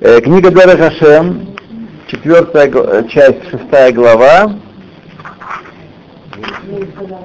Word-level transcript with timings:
Э, 0.00 0.20
Книга 0.20 0.50
Дара 0.50 0.76
Хашем, 0.76 1.56
четвертая 2.06 2.70
э, 2.72 3.08
часть, 3.08 3.48
шестая 3.50 3.92
глава. 3.92 4.54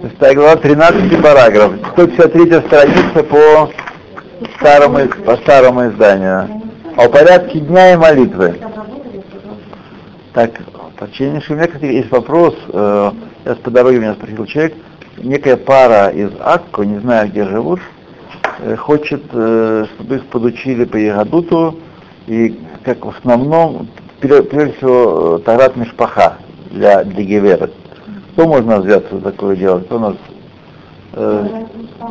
Шестая 0.01 0.35
глава, 0.35 0.55
13 0.55 1.21
параграф. 1.21 1.73
153 1.93 2.67
страница 2.67 3.23
по 3.23 3.69
старому, 4.57 5.07
по 5.25 5.37
старому 5.37 5.89
изданию. 5.89 6.61
О 6.95 7.07
порядке 7.09 7.59
дня 7.59 7.93
и 7.93 7.97
молитвы. 7.97 8.59
Так, 10.33 10.51
почтеннейший, 10.97 11.55
у 11.55 11.59
меня, 11.59 11.67
кстати, 11.67 11.85
есть 11.85 12.11
вопрос. 12.11 12.55
э, 12.69 13.11
Сейчас 13.43 13.57
по 13.57 13.69
дороге 13.71 13.99
меня 13.99 14.13
спросил 14.13 14.45
человек. 14.45 14.73
Некая 15.17 15.57
пара 15.57 16.09
из 16.09 16.31
Акко, 16.39 16.83
не 16.83 16.99
знаю, 16.99 17.29
где 17.29 17.43
живут, 17.45 17.81
хочет, 18.77 19.23
чтобы 19.25 20.15
их 20.15 20.25
подучили 20.27 20.85
по 20.85 20.95
Ягодуту, 20.95 21.77
и 22.29 22.55
как 22.83 23.03
в 23.03 23.09
основном, 23.09 23.87
пре- 24.21 24.43
прежде 24.43 24.73
всего, 24.73 25.37
э, 25.37 25.39
Тарат 25.39 25.75
Мишпаха 25.75 26.37
для, 26.69 27.03
для 27.03 27.23
Гевера. 27.23 27.69
Кто 28.33 28.47
можно 28.47 28.79
взяться 28.79 29.15
за 29.15 29.21
такое 29.21 29.55
делать? 29.55 29.85
Кто 29.87 29.95
у 29.95 29.99
нас? 29.99 30.15
э, 31.13 31.47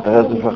Тарат 0.03 0.29
Мишпаха. 0.33 0.53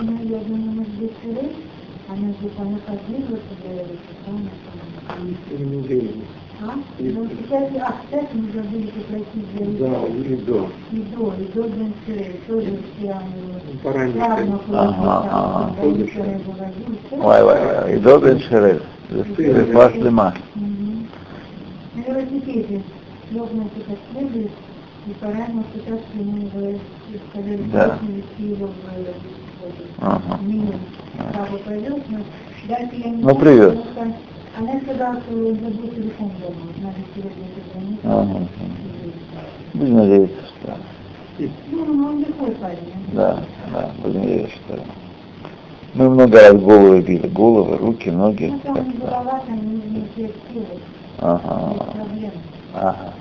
А? 6.66 6.72
Ну, 7.00 7.28
сейчас, 7.28 7.64
а, 7.82 7.94
кстати, 8.04 8.30
мы 8.34 8.52
забыли 8.54 8.88
попросить. 8.88 9.80
Да, 9.80 10.08
или 10.08 10.36
до. 10.36 10.70
Еду, 10.92 11.34
еду 11.40 11.64
Бен 11.64 11.94
Ширей, 12.06 12.40
тоже 12.48 12.78
прямо 13.00 13.24
Поранее. 13.82 14.16
явно 14.18 14.60
Ага, 14.72 15.30
ага. 15.30 15.76
Вай, 17.18 17.44
вай, 17.44 17.66
вай. 17.66 17.96
И 17.96 18.00
Добин 18.00 18.40
Шерез. 18.40 18.82
Вы 19.14 19.26
сказали, 19.26 19.72
Да. 27.72 28.00
Ага. 30.00 30.40
Ну, 33.22 33.36
привет. 33.36 33.78
Она 34.58 34.80
сказала, 34.82 35.22
что 35.22 35.32
забыл 35.32 35.88
телефон 35.90 36.32
дома, 36.42 36.72
надо 36.82 36.98
сегодня 37.16 37.46
позвонить. 37.56 38.00
Ага. 38.04 38.48
Будем 39.74 39.96
надеяться, 39.96 40.46
что... 40.62 40.78
Ну, 41.72 41.86
ну, 41.86 42.08
он 42.08 42.20
легкой 42.20 42.52
парень. 42.56 42.78
Да, 43.14 43.44
да, 43.72 43.92
будем 44.04 44.22
надеяться, 44.22 44.56
что... 44.56 45.03
Мы 45.94 46.10
много 46.10 46.40
раз 46.40 46.54
головы 46.56 47.02
били. 47.02 47.28
Головы, 47.28 47.78
руки, 47.78 48.10
ноги. 48.10 48.46
Ну, 48.46 48.60
там 48.74 48.94
голова, 49.00 49.44
там 49.46 49.60
не, 50.18 50.30
Ага. 51.20 51.76
Ага. 52.74 53.14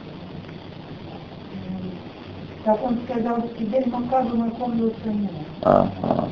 М, 1.68 1.90
Как 2.64 2.82
он 2.82 2.98
сказал, 3.08 3.42
теперь 3.58 3.86
Макабу 3.88 4.36
напомнил 4.36 4.92
самому. 5.04 5.28
Ага. 5.62 6.28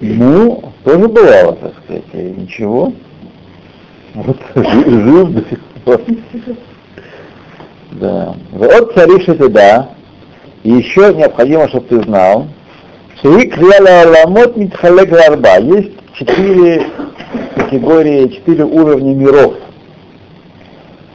Ну, 0.00 0.72
тоже 0.82 1.08
бывало, 1.08 1.52
так 1.54 1.72
сказать, 1.84 2.04
и 2.12 2.40
ничего. 2.40 2.92
Вот 4.14 4.36
жив 4.54 5.30
до 5.30 5.40
сих 5.48 5.60
пор. 5.84 6.00
Да. 7.92 8.34
Вот 8.50 8.94
царишь 8.94 9.28
это 9.28 9.48
да. 9.48 9.88
И 10.64 10.70
еще 10.70 11.14
необходимо, 11.14 11.68
чтобы 11.68 11.86
ты 11.86 12.02
знал, 12.02 12.46
аламот 13.24 14.56
митхалек 14.56 15.10
ларба. 15.10 15.58
Есть 15.58 15.92
четыре 16.14 16.86
категории, 17.56 18.28
четыре 18.28 18.64
уровня 18.64 19.14
миров. 19.14 19.54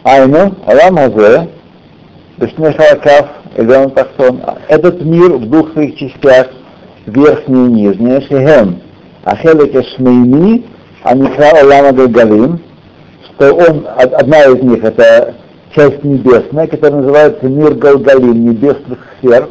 Айну, 0.04 0.56
Алам 0.66 0.98
Хазе, 0.98 1.50
Бешне 2.38 2.72
Халакав, 2.74 3.28
Элеон 3.58 3.92
Тахсон. 3.92 4.42
Этот 4.68 5.04
мир 5.04 5.34
в 5.34 5.50
двух 5.50 5.74
своих 5.74 5.98
частях, 5.98 6.48
верхний 7.06 7.66
и 7.68 7.72
нижний, 7.74 8.22
Шехем, 8.22 8.82
Ахелек 9.24 9.86
Шмейни, 9.96 10.66
Аникра 11.04 11.60
Алама 11.62 11.92
Галгалим, 11.92 12.60
что 13.26 13.54
он, 13.54 13.86
од- 13.86 14.14
одна 14.14 14.46
из 14.46 14.64
них 14.64 14.84
это 14.84 15.36
часть 15.76 16.04
небесная, 16.04 16.66
которая 16.66 17.02
называется 17.02 17.46
мир 17.46 17.76
Галгалим, 17.76 18.50
небесных 18.50 18.98
сфер. 19.20 19.50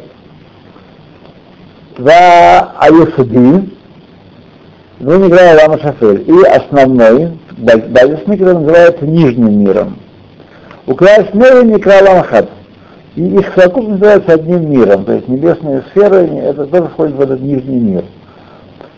Два 1.99 2.75
Аюсади, 2.79 3.69
ну, 4.99 5.17
не 5.17 5.27
играя 5.27 5.59
Лама 5.59 5.79
Шафель. 5.79 6.23
И 6.25 6.45
основной, 6.47 7.37
баз- 7.57 7.89
базисный, 7.89 8.37
который 8.37 8.59
называется 8.59 9.05
нижним 9.05 9.59
миром. 9.59 9.99
У 10.87 10.95
Красмера 10.95 11.61
не 11.63 11.75
Ламхат. 11.75 12.49
И 13.15 13.21
их 13.21 13.51
совокупность 13.53 13.99
называется 13.99 14.33
одним 14.33 14.71
миром. 14.71 15.03
То 15.03 15.11
есть 15.11 15.27
небесные 15.27 15.83
сферы, 15.91 16.25
это 16.37 16.67
тоже 16.67 16.87
входит 16.87 17.15
в 17.15 17.21
этот 17.21 17.41
нижний 17.41 17.79
мир. 17.79 18.05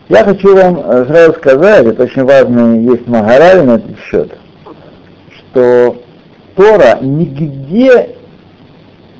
Я 0.07 0.23
хочу 0.23 0.55
вам 0.55 0.79
э, 0.85 1.05
сразу 1.05 1.33
сказать, 1.39 1.87
это 1.87 2.03
очень 2.03 2.23
важно, 2.23 2.81
есть 2.81 3.07
Магараль 3.07 3.63
на 3.63 3.71
этот 3.77 3.97
счет, 3.97 4.31
что 5.37 5.95
Тора 6.55 6.99
нигде 7.01 8.15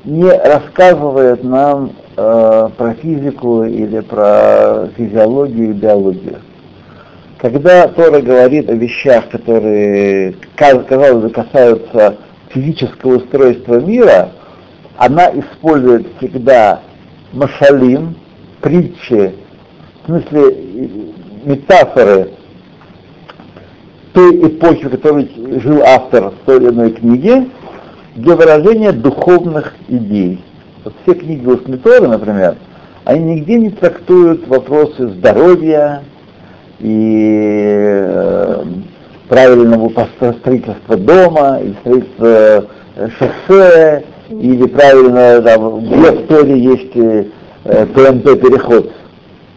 не 0.04 0.30
рассказывает 0.30 1.42
нам 1.42 1.92
э, 2.16 2.68
про 2.76 2.94
физику 2.94 3.64
или 3.64 4.00
про 4.00 4.88
физиологию 4.96 5.70
и 5.70 5.72
биологию. 5.72 6.38
Когда 7.38 7.88
Тора 7.88 8.20
говорит 8.20 8.70
о 8.70 8.74
вещах, 8.74 9.28
которые, 9.30 10.34
ка- 10.54 10.78
казалось 10.80 11.24
бы, 11.24 11.30
касаются 11.30 12.16
физического 12.50 13.16
устройства 13.16 13.80
мира, 13.80 14.30
она 14.96 15.30
использует 15.30 16.06
всегда 16.18 16.80
машалим, 17.32 18.14
притчи, 18.60 19.34
в 20.02 20.06
смысле 20.06 20.56
метафоры 21.44 22.30
той 24.12 24.46
эпохи, 24.46 24.84
в 24.84 24.90
которой 24.90 25.30
жил 25.60 25.82
автор 25.82 26.30
в 26.30 26.44
той 26.44 26.58
или 26.58 26.68
иной 26.68 26.92
книге, 26.92 27.48
для 28.14 28.36
выражения 28.36 28.92
духовных 28.92 29.74
идей. 29.88 30.44
Вот 30.84 30.94
все 31.02 31.14
книги 31.14 31.46
Усмиторы, 31.46 32.08
например, 32.08 32.56
они 33.04 33.34
нигде 33.36 33.58
не 33.58 33.70
трактуют 33.70 34.46
вопросы 34.48 35.08
здоровья 35.08 36.02
и 36.80 38.00
э, 38.04 38.64
правильного 39.28 39.90
строительства 40.40 40.96
дома, 40.96 41.60
или 41.62 41.74
строительства 41.80 42.66
э, 42.96 43.08
шоссе, 43.18 44.04
или 44.28 44.66
правильно, 44.66 45.40
там, 45.42 45.84
где 45.84 46.10
в 46.10 46.26
Торе 46.26 46.58
есть 46.58 46.96
э, 46.96 47.26
ТНТ-переход. 47.64 48.90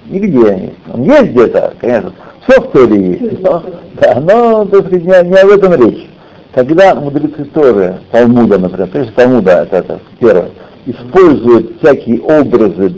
Нигде. 0.07 0.73
Он 0.93 1.03
есть 1.03 1.31
где-то, 1.31 1.73
конечно. 1.81 2.13
Все 2.47 2.61
в 2.61 2.71
Торе 2.71 3.19
есть. 3.19 3.41
Но, 3.41 3.63
да, 3.99 4.19
но 4.19 4.65
так 4.65 4.85
сказать, 4.85 5.03
не, 5.03 5.29
не 5.29 5.37
об 5.37 5.49
этом 5.49 5.73
речь. 5.73 6.07
Когда 6.53 6.95
мудрецы 6.95 7.45
Торы, 7.45 7.95
Талмуда, 8.11 8.57
например, 8.57 8.87
прежде 8.87 9.11
Талмуда, 9.11 9.63
это, 9.63 9.77
это 9.77 9.99
первое, 10.19 10.51
используют 10.85 11.79
всякие 11.79 12.21
образы 12.21 12.95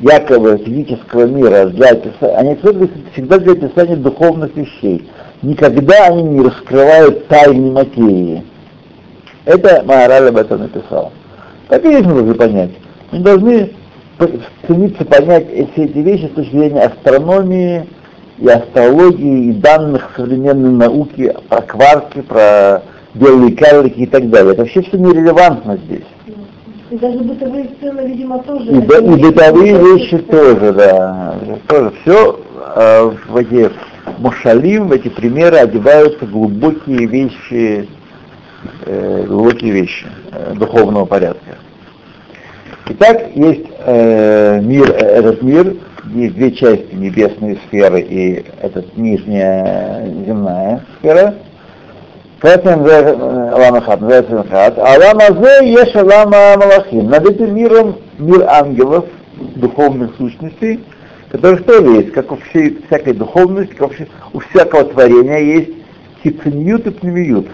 якобы 0.00 0.58
физического 0.58 1.26
мира 1.26 1.66
для 1.66 1.90
описания, 1.90 2.36
они 2.36 2.56
всегда 3.12 3.38
для 3.38 3.52
описания 3.52 3.96
духовных 3.96 4.56
вещей. 4.56 5.08
Никогда 5.42 6.06
они 6.06 6.22
не 6.22 6.40
раскрывают 6.42 7.28
тайны 7.28 7.70
материи. 7.70 8.44
Это 9.44 9.82
Маораль 9.84 10.28
об 10.28 10.36
этом 10.36 10.60
написал. 10.60 11.12
Так 11.68 11.84
и 11.84 12.02
должны 12.02 12.34
понять. 12.34 12.70
Мы 13.12 13.18
должны 13.20 13.70
стремиться 14.64 15.04
понять 15.04 15.46
все 15.72 15.84
эти 15.84 15.98
вещи 15.98 16.26
с 16.26 16.34
точки 16.34 16.50
зрения 16.50 16.82
астрономии 16.82 17.86
и 18.38 18.48
астрологии, 18.48 19.50
и 19.50 19.52
данных 19.52 20.10
современной 20.16 20.72
науки 20.72 21.34
про 21.48 21.62
кварки, 21.62 22.20
про 22.22 22.82
белые 23.14 23.54
карлики 23.56 24.00
и 24.00 24.06
так 24.06 24.28
далее. 24.30 24.52
Это 24.52 24.62
вообще 24.62 24.82
все 24.82 24.96
нерелевантно 24.98 25.78
здесь. 25.78 26.06
И 26.90 26.96
даже 26.96 27.18
бытовые 27.18 27.70
сцены, 27.76 28.00
видимо, 28.06 28.40
тоже... 28.42 28.70
И, 28.70 28.80
б- 28.80 28.98
и 29.14 29.22
бытовые 29.22 29.78
вещи 29.78 30.18
тоже, 30.18 30.72
да. 30.72 31.36
Тоже 31.68 31.92
все 32.02 32.40
в 33.28 33.36
эти 33.36 33.70
мушалим, 34.18 34.88
в 34.88 34.92
эти 34.92 35.08
примеры 35.08 35.56
одеваются 35.58 36.26
глубокие 36.26 37.06
вещи, 37.06 37.88
э, 38.86 39.24
глубокие 39.26 39.72
вещи 39.72 40.06
э, 40.32 40.54
духовного 40.54 41.04
порядка. 41.04 41.58
Итак, 42.88 43.30
есть 43.34 43.66
э, 43.86 44.60
мир, 44.60 44.90
э, 44.90 44.96
этот 44.96 45.42
мир, 45.42 45.76
есть 46.14 46.34
две 46.34 46.52
части, 46.52 46.92
небесные 46.92 47.58
сферы 47.68 48.00
и 48.00 48.44
этот 48.60 48.96
нижняя 48.96 50.06
земная 50.26 50.84
сфера. 50.98 51.34
Поэтому 52.40 52.86
Алама 52.86 53.80
Хат 53.82 54.00
называется 54.00 54.32
Алам 54.32 54.48
Хат. 54.48 54.78
Алама 54.78 55.44
Зе 55.44 55.72
Еш 55.72 55.94
Алама 55.94 56.56
Малахим. 56.56 57.10
Над 57.10 57.28
этим 57.28 57.54
миром 57.54 57.96
мир 58.18 58.44
ангелов, 58.48 59.04
духовных 59.56 60.16
сущностей, 60.16 60.80
которых 61.30 61.64
тоже 61.64 61.90
есть, 61.96 62.12
как 62.12 62.32
у 62.32 62.36
всей, 62.36 62.78
всякой 62.86 63.12
духовности, 63.14 63.74
как 63.74 63.90
у 64.32 64.38
всякого 64.40 64.84
творения 64.84 65.38
есть 65.38 65.70
хициньют 66.22 66.86
и 66.86 66.90
пневиют. 66.90 67.46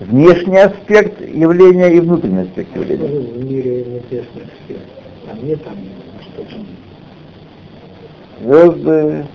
Внешний 0.00 0.58
аспект 0.58 1.20
явления 1.20 1.88
и 1.88 2.00
внутренний 2.00 2.42
аспект 2.42 2.74
явления. 2.76 3.06
В 3.08 3.44
мире 3.44 3.84
небесный 3.84 4.42
аспект. 4.42 4.82
А 5.30 5.34
мне 5.40 5.56
там 5.56 5.76
что-то. 6.20 6.56
Звезды, 8.42 9.26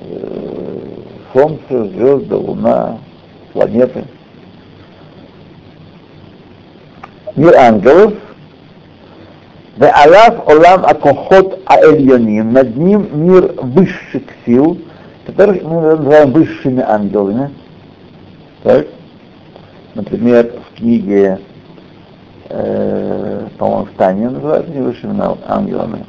э, 0.00 0.78
Солнце, 1.32 1.84
звезды, 1.90 2.34
Луна, 2.34 2.98
планеты. 3.52 4.04
Мир 7.36 7.56
ангелов, 7.56 8.14
Алаф 9.78 10.46
Олам 10.46 10.84
Акохот 10.84 11.60
Аэльоним, 11.66 12.52
над 12.52 12.76
ним 12.76 13.08
мир 13.12 13.52
высших 13.56 14.22
сил, 14.44 14.78
которых 15.26 15.62
мы 15.62 15.80
называем 15.80 16.32
высшими 16.32 16.82
ангелами. 16.82 17.50
Так? 18.62 18.86
Например, 19.94 20.52
в 20.70 20.76
книге, 20.76 21.38
э, 22.48 23.46
по-моему, 23.58 23.84
в 23.86 23.96
Тане 23.96 24.30
называют 24.30 24.68
не 24.68 24.80
высшими 24.80 25.18
ангелами. 25.46 26.04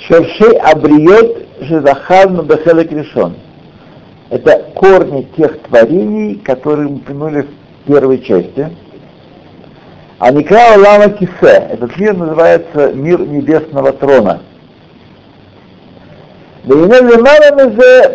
Шершей 0.00 0.56
Абриот 0.58 1.46
Шедахарну 1.66 2.42
Бехелек 2.42 2.92
решен. 2.92 3.34
Корни 4.78 5.26
тех 5.36 5.60
творений, 5.62 6.36
которые 6.36 6.88
мы 6.88 6.96
упомянули 6.98 7.42
в 7.42 7.48
первой 7.88 8.20
части. 8.20 8.70
А 10.20 10.30
Никра 10.30 10.76
Лама 10.76 11.10
Кисе, 11.10 11.66
этот 11.72 11.96
мир 11.98 12.16
называется 12.16 12.92
мир 12.92 13.18
небесного 13.20 13.92
трона. 13.92 14.40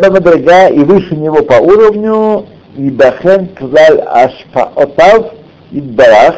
Бамадрега 0.02 0.70
и 0.70 0.80
выше 0.80 1.18
него 1.18 1.44
по 1.44 1.56
уровню 1.56 2.46
и 2.78 2.90
Бахен 2.90 3.50
Клаль 3.56 4.00
Ашпаотав 4.00 5.34
и 5.72 5.82
Барах. 5.82 6.36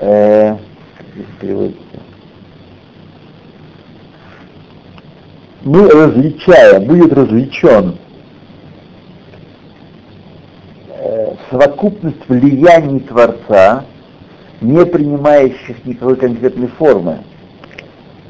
Э, 0.00 0.56
Мы 5.64 5.90
различаем, 5.90 6.84
будет 6.84 7.12
различен 7.12 7.98
совокупность 11.50 12.28
влияний 12.28 13.00
Творца, 13.00 13.84
не 14.60 14.84
принимающих 14.84 15.84
никакой 15.84 16.16
конкретной 16.16 16.68
формы. 16.68 17.18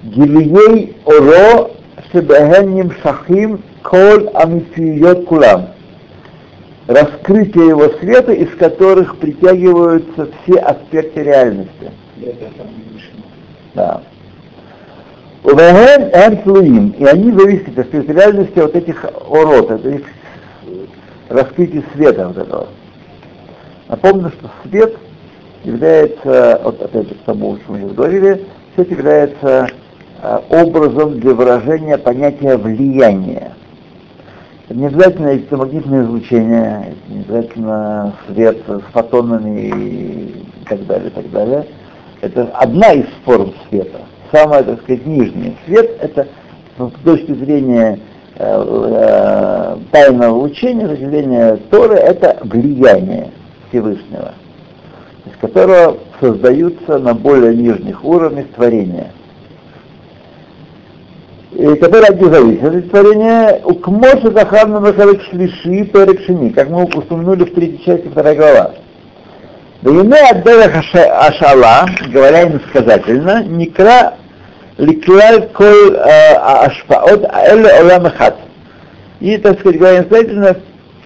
Гилией 0.03 0.97
оро 1.05 1.71
шебехенним 2.13 2.93
шахим 3.03 3.63
коль 3.83 4.29
амитиет 4.35 5.27
кулам. 5.27 5.71
Раскрытие 6.87 7.69
его 7.69 7.89
света, 7.99 8.33
из 8.33 8.55
которых 8.57 9.17
притягиваются 9.17 10.29
все 10.43 10.59
аспекты 10.61 11.23
реальности. 11.23 11.91
Да. 13.75 14.03
Увеген 15.43 16.11
эн 16.13 16.89
и 16.91 17.05
они 17.05 17.33
зависят 17.33 17.79
от 17.79 17.93
реальности 17.93 18.59
вот 18.59 18.75
этих 18.75 19.05
орот, 19.05 19.71
от 19.71 19.85
этих 19.85 20.07
раскрытий 21.29 21.85
света 21.95 22.29
вот 22.29 22.39
этого. 22.39 22.69
Напомню, 23.89 24.31
что 24.31 24.51
свет 24.65 24.97
является, 25.65 26.61
вот 26.65 26.83
опять 26.83 27.09
же 27.09 27.15
к 27.15 27.23
тому, 27.23 27.57
что 27.57 27.73
мы 27.73 27.79
сейчас 27.79 27.93
говорили, 27.93 28.47
свет 28.75 28.91
является 28.91 29.69
э, 30.23 30.39
образом 30.51 31.21
для 31.21 31.35
выражения 31.35 31.99
понятия 31.99 32.57
влияния. 32.57 33.53
Это 34.69 34.79
не 34.79 34.87
обязательно 34.87 35.35
электромагнитное 35.35 36.03
излучение, 36.03 36.87
это 36.89 37.13
не 37.13 37.21
обязательно 37.21 38.13
свет 38.27 38.59
с 38.67 38.81
фотонами 38.93 39.69
и 39.69 40.45
так 40.69 40.85
далее, 40.87 41.09
и 41.09 41.11
так 41.11 41.31
далее. 41.31 41.67
Это 42.23 42.51
одна 42.55 42.93
из 42.93 43.07
форм 43.25 43.53
света, 43.69 44.01
самая, 44.33 44.65
так 44.65 44.81
сказать, 44.83 45.07
нижняя. 45.07 45.55
Свет— 45.67 45.97
это 46.01 46.27
ну, 46.79 46.91
с 46.91 47.05
точки 47.05 47.33
зрения 47.33 48.01
э, 48.37 48.45
э, 48.45 49.77
тайного 49.93 50.43
учения, 50.43 50.87
с 50.87 50.91
точки 50.91 51.05
зрения 51.05 51.57
Торы, 51.71 51.95
это 51.95 52.39
влияние. 52.43 53.31
Всевышнего, 53.69 54.35
из 55.27 55.37
которого 55.41 55.99
создаются 56.21 56.99
на 56.99 57.15
более 57.15 57.55
нижних 57.55 58.05
уровнях 58.05 58.47
творения. 58.55 59.13
И 61.53 61.75
которые 61.77 62.09
от 62.11 62.21
них 62.21 62.33
зависят 62.33 62.75
от 62.75 62.91
творения, 62.91 63.61
укмоша 63.65 64.31
захарна 64.31 64.81
махалек 64.81 65.23
шлиши 65.23 65.85
перекшини, 65.85 66.51
как 66.51 66.69
мы 66.69 66.85
упомянули 66.85 67.45
в 67.45 67.55
третьей 67.55 67.83
части 67.85 68.09
второй 68.09 68.37
глава. 68.37 68.73
Да 69.83 69.91
име 69.91 70.19
отделах 70.31 70.73
ашала, 70.95 71.87
говоря 72.13 72.49
иносказательно, 72.49 73.45
никра 73.45 74.15
ликлаль 74.79 75.49
коль 75.55 75.97
ашпаот 75.97 77.25
аэле 77.25 77.71
олам 77.81 78.13
И, 79.21 79.37
так 79.39 79.61
сказать, 79.61 79.79
говоря 79.79 79.99
иносказательно, 79.99 80.57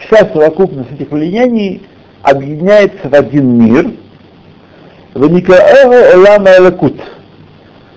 вся 0.01 0.19
совокупность 0.33 0.93
этих 0.93 1.11
влияний 1.11 1.83
объединяется 2.24 3.10
в 3.10 3.13
один 3.13 3.57
мир, 3.57 3.92
Ваникаэго 5.13 6.13
Олама 6.13 6.50
Элакут. 6.57 7.00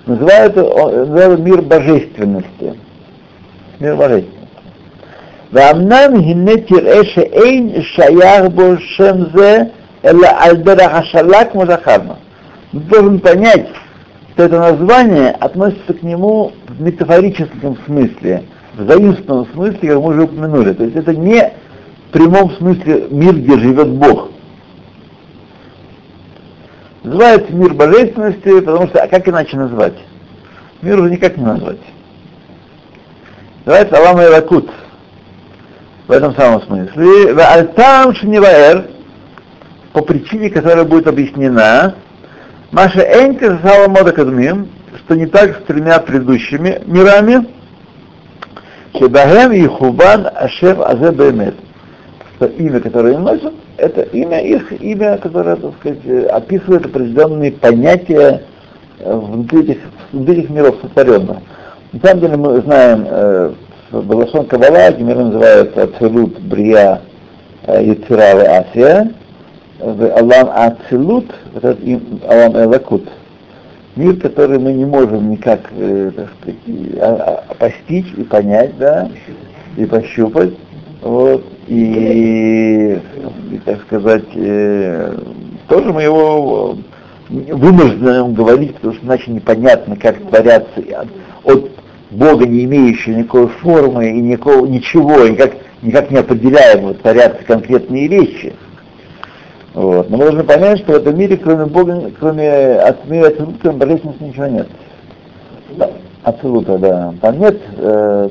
Называют, 0.05 0.55
называют 0.55 1.39
мир 1.41 1.61
божественности. 1.61 2.75
Мир 3.79 3.95
божественности. 3.95 4.39
ואמנם 5.53 6.15
הנה 6.15 6.51
תראה 6.67 7.03
שאין 7.03 7.81
שייך 7.81 8.45
בו 8.55 8.63
שם 8.79 9.15
זה, 9.35 9.61
אלא 10.05 10.27
על 10.37 10.55
דרך 10.55 10.93
השלה 10.93 11.45
כמו 11.45 11.65
זכרנו. 11.65 12.13
Должен 12.73 13.19
понять, 13.19 13.65
что 14.33 14.43
это 14.43 14.59
название 14.59 15.31
относится 15.31 15.93
к 15.93 16.03
нему 16.03 16.51
в 16.67 16.79
метафорическом 16.79 17.77
смысле, 17.87 18.43
в 18.75 18.87
заимственном 18.87 19.47
смысле, 19.53 19.79
как 19.89 19.97
мы 19.97 20.09
уже 20.09 20.21
упомянули. 20.21 20.73
То 20.73 20.83
есть 20.83 20.95
это 20.95 21.15
не 21.15 21.51
прямом 22.14 22.52
смысле 22.52 23.08
мир, 23.10 23.34
где 23.34 23.58
живет 23.58 23.88
Бог. 23.88 24.30
Называется 27.02 27.52
мир 27.52 27.74
божественности, 27.74 28.60
потому 28.60 28.86
что, 28.86 29.02
а 29.02 29.08
как 29.08 29.28
иначе 29.28 29.56
назвать? 29.56 29.94
Мир 30.80 31.00
уже 31.00 31.10
никак 31.10 31.36
не 31.36 31.44
назвать. 31.44 31.80
Называется 33.64 33.96
Алам 33.96 34.22
Иракут. 34.22 34.70
В 36.06 36.12
этом 36.12 36.34
самом 36.36 36.62
смысле. 36.62 37.34
Альтам 37.36 38.14
Шниваэр, 38.14 38.90
по 39.92 40.02
причине, 40.02 40.50
которая 40.50 40.84
будет 40.84 41.08
объяснена, 41.08 41.96
Маша 42.70 43.00
Энька 43.00 43.58
Сала 43.62 43.88
Мода 43.88 44.12
Кадмим, 44.12 44.68
что 44.98 45.16
не 45.16 45.26
так 45.26 45.56
с 45.56 45.64
тремя 45.64 45.98
предыдущими 45.98 46.80
мирами, 46.86 47.48
Шебахем 48.96 49.52
и 49.52 49.66
Хубан 49.66 50.28
Ашев 50.32 50.78
Азе 50.80 51.10
Бемет 51.10 51.56
что 52.36 52.46
имя, 52.46 52.80
которое 52.80 53.16
они 53.16 53.24
носят, 53.24 53.54
это 53.76 54.02
имя 54.02 54.40
их, 54.40 54.72
имя, 54.80 55.18
которое, 55.18 55.56
так 55.56 55.72
сказать, 55.80 56.30
описывает 56.30 56.86
определенные 56.86 57.52
понятия 57.52 58.42
э, 58.98 59.16
внутри 59.16 59.62
этих, 59.62 59.78
внутри 60.12 60.40
этих 60.40 60.50
миров 60.50 60.76
сотворенных. 60.82 61.38
На 61.92 62.00
самом 62.00 62.20
деле 62.20 62.36
мы 62.36 62.60
знаем, 62.62 63.04
э, 63.08 63.52
Балашон 63.92 64.46
Кабала, 64.46 64.96
мир 64.96 65.16
называют 65.16 65.78
Ацелут, 65.78 66.40
Брия, 66.40 67.02
э, 67.66 67.84
Яцирава, 67.84 68.42
Асия, 68.42 69.12
Алам 69.80 70.50
Ацелут, 70.52 71.26
Алам 71.62 72.56
Элакут. 72.56 73.08
Мир, 73.96 74.16
который 74.16 74.58
мы 74.58 74.72
не 74.72 74.84
можем 74.84 75.30
никак, 75.30 75.60
э, 75.70 76.10
сказать, 76.10 76.58
а, 77.00 77.44
а, 77.48 77.54
постичь 77.54 78.12
и 78.16 78.24
понять, 78.24 78.76
да, 78.76 79.08
и 79.76 79.84
пощупать. 79.84 80.54
Вот 81.00 81.44
и, 81.66 83.00
так 83.64 83.80
сказать, 83.82 84.24
э, 84.34 85.18
тоже 85.68 85.92
мы 85.92 86.02
его 86.02 86.76
вынуждены 87.28 88.32
говорить, 88.32 88.74
потому 88.76 88.94
что 88.94 89.06
иначе 89.06 89.30
непонятно, 89.30 89.96
как 89.96 90.18
творятся 90.18 90.82
от, 91.44 91.70
Бога, 92.10 92.46
не 92.46 92.64
имеющего 92.64 93.14
никакой 93.14 93.48
формы 93.48 94.08
и 94.10 94.20
никакого, 94.20 94.66
ничего, 94.66 95.26
никак, 95.26 95.54
никак 95.82 96.10
не 96.12 96.18
определяемого, 96.18 96.94
творятся 96.94 97.44
конкретные 97.44 98.06
вещи. 98.06 98.54
Вот. 99.72 100.08
Но 100.10 100.18
мы 100.18 100.24
должны 100.24 100.44
понять, 100.44 100.78
что 100.78 100.92
в 100.92 100.96
этом 100.96 101.18
мире, 101.18 101.36
кроме 101.36 101.66
Бога, 101.66 102.12
кроме 102.20 102.74
от 102.76 103.08
мира 103.08 103.28
Ацелута, 103.28 103.72
божественности, 103.72 104.22
ничего 104.22 104.46
нет. 104.46 104.68
Ацелута, 106.22 106.78
да. 106.78 107.14
Там 107.20 107.40
нет 107.40 107.60
э, 107.78 108.28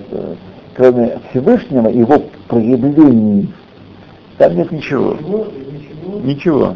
кроме 0.76 1.20
Всевышнего, 1.30 1.88
его 1.90 2.24
проявлений, 2.48 3.52
там 4.38 4.56
нет 4.56 4.72
ничего. 4.72 5.14
Ничего? 5.14 5.48
Ничего. 6.24 6.76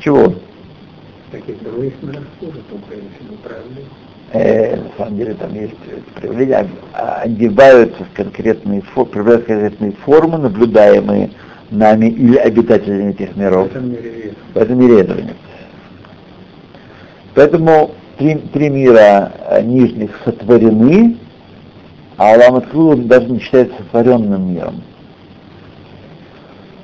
Чего? 0.00 0.34
Таких 1.30 1.62
других 1.62 1.94
мирах 2.02 2.24
тоже 2.40 2.58
только 2.68 3.00
правильно. 3.42 3.76
э, 4.32 4.76
на 4.76 4.88
самом 4.98 5.16
деле 5.16 5.34
там 5.34 5.54
есть 5.54 5.74
проявления, 6.14 6.68
а- 6.92 7.20
одеваются 7.22 8.04
в 8.04 8.12
конкретные, 8.16 8.82
проявляют 8.82 9.46
конкретные 9.46 9.92
формы, 10.04 10.38
наблюдаемые 10.38 11.30
нами 11.70 12.06
или 12.06 12.36
обитателями 12.36 13.12
этих 13.12 13.30
В 13.32 13.36
миров. 13.38 13.66
этом 13.68 13.90
мире. 13.90 14.34
В 14.52 14.56
этом 14.58 14.78
мире 14.78 15.00
этого 15.00 15.20
нет. 15.20 15.36
Поэтому 17.34 17.92
три, 18.18 18.34
три 18.52 18.68
мира 18.68 19.32
э, 19.48 19.62
нижних 19.62 20.10
сотворены, 20.24 21.16
а 22.17 22.33
Алам 22.33 22.55
Аткул 22.55 22.95
даже 22.95 23.27
не 23.27 23.39
считается 23.39 23.75
сотворенным 23.77 24.53
миром. 24.53 24.81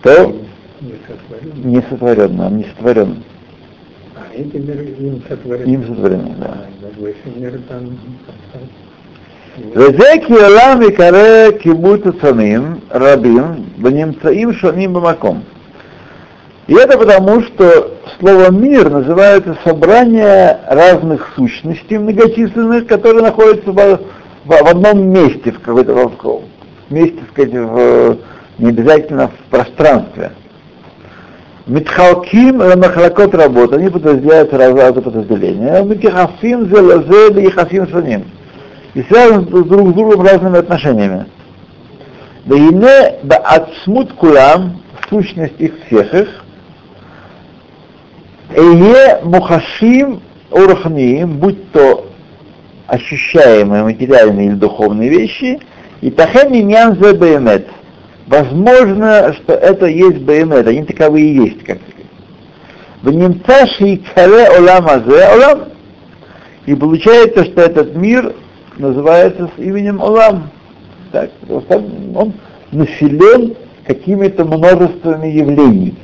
То 0.01 0.34
Не 0.82 0.94
сотворены. 1.08 1.65
не 1.65 1.82
сотворенным, 1.89 2.46
он 2.46 2.58
не 2.58 2.63
сотворен. 2.65 3.24
А 4.15 4.34
эти 4.36 4.58
миры 4.58 4.86
им 5.00 5.24
сотворены. 5.27 5.70
Им 5.72 5.88
сотворены, 5.88 6.36
да. 6.38 6.46
А, 6.46 6.65
да, 6.82 6.88
выше 7.00 7.18
миры 7.36 7.60
там. 7.70 7.80
там- 8.51 8.62
וזה 9.75 10.12
כי 10.27 10.34
עולם 10.34 10.82
יקרא 10.82 11.51
קיבוץ 11.60 12.01
עצמים 12.08 12.75
רבים 12.92 13.44
ונמצאים 13.82 14.53
שונים 14.53 14.94
במקום. 14.94 15.42
И 16.68 16.74
это 16.74 16.98
потому, 16.98 17.42
что 17.42 17.98
слово 18.20 18.50
«мир» 18.50 18.89
называется 18.89 19.58
собрание 19.65 20.60
разных 20.70 21.34
сущностей 21.36 21.98
многочисленных, 21.98 22.88
которые 22.88 23.22
находятся 23.22 23.70
в, 23.72 24.00
в- 24.49 24.64
в 24.64 24.67
одном 24.67 25.09
месте, 25.11 25.52
в 25.52 25.61
какой-то 25.61 25.95
в 25.95 26.93
месте, 26.93 27.19
сказать, 27.33 27.52
в, 27.52 28.17
не 28.59 28.71
обязательно 28.71 29.28
в 29.28 29.50
пространстве. 29.50 30.33
Митхалким 31.67 32.57
махлакот 32.59 33.35
работы, 33.35 33.76
они 33.76 33.90
подразделяются 33.90 34.57
разные 34.57 35.02
подразделения. 35.02 35.83
Митхафим 35.83 36.67
зелазе 36.69 37.31
бихафим 37.31 37.87
шаним 37.88 38.25
и 38.95 39.02
связаны 39.02 39.43
друг 39.43 39.90
с 39.90 39.93
другом 39.93 40.23
разными 40.23 40.59
отношениями. 40.59 41.26
Да 42.47 42.57
и 42.57 42.61
не 42.61 43.37
отсмут 43.37 44.14
кулам, 44.14 44.81
сущность 45.11 45.61
их 45.61 45.75
всех 45.87 46.14
их, 46.14 46.28
Эе 48.57 49.21
мухашим 49.25 50.23
урахниим, 50.50 51.37
будь 51.37 51.71
то 51.73 52.08
ощущаемые 52.88 53.85
материальные 53.85 54.49
или 54.49 54.54
духовные 54.54 55.11
вещи, 55.11 55.61
и 56.00 56.11
тахем 56.11 56.52
иньян 56.52 56.99
зе. 57.00 57.64
Возможно, 58.26 59.33
что 59.35 59.54
это 59.54 59.87
есть 59.87 60.18
беемет, 60.18 60.66
они 60.66 60.85
таковые 60.85 61.26
и 61.26 61.35
есть, 61.45 61.64
как. 61.64 61.78
В 63.02 63.11
немца 63.11 63.66
шейкаре 63.66 64.49
олам 64.59 64.87
азе 64.88 65.28
олам. 65.28 65.68
И 66.66 66.75
получается, 66.75 67.45
что 67.45 67.62
этот 67.62 67.95
мир 67.95 68.35
называется 68.76 69.50
с 69.57 69.61
именем 69.61 70.00
Олам. 70.02 70.50
Так, 71.12 71.30
он 71.49 72.35
населен 72.73 73.54
какими-то 73.87 74.45
множествами 74.45 75.28
явлений, 75.28 75.95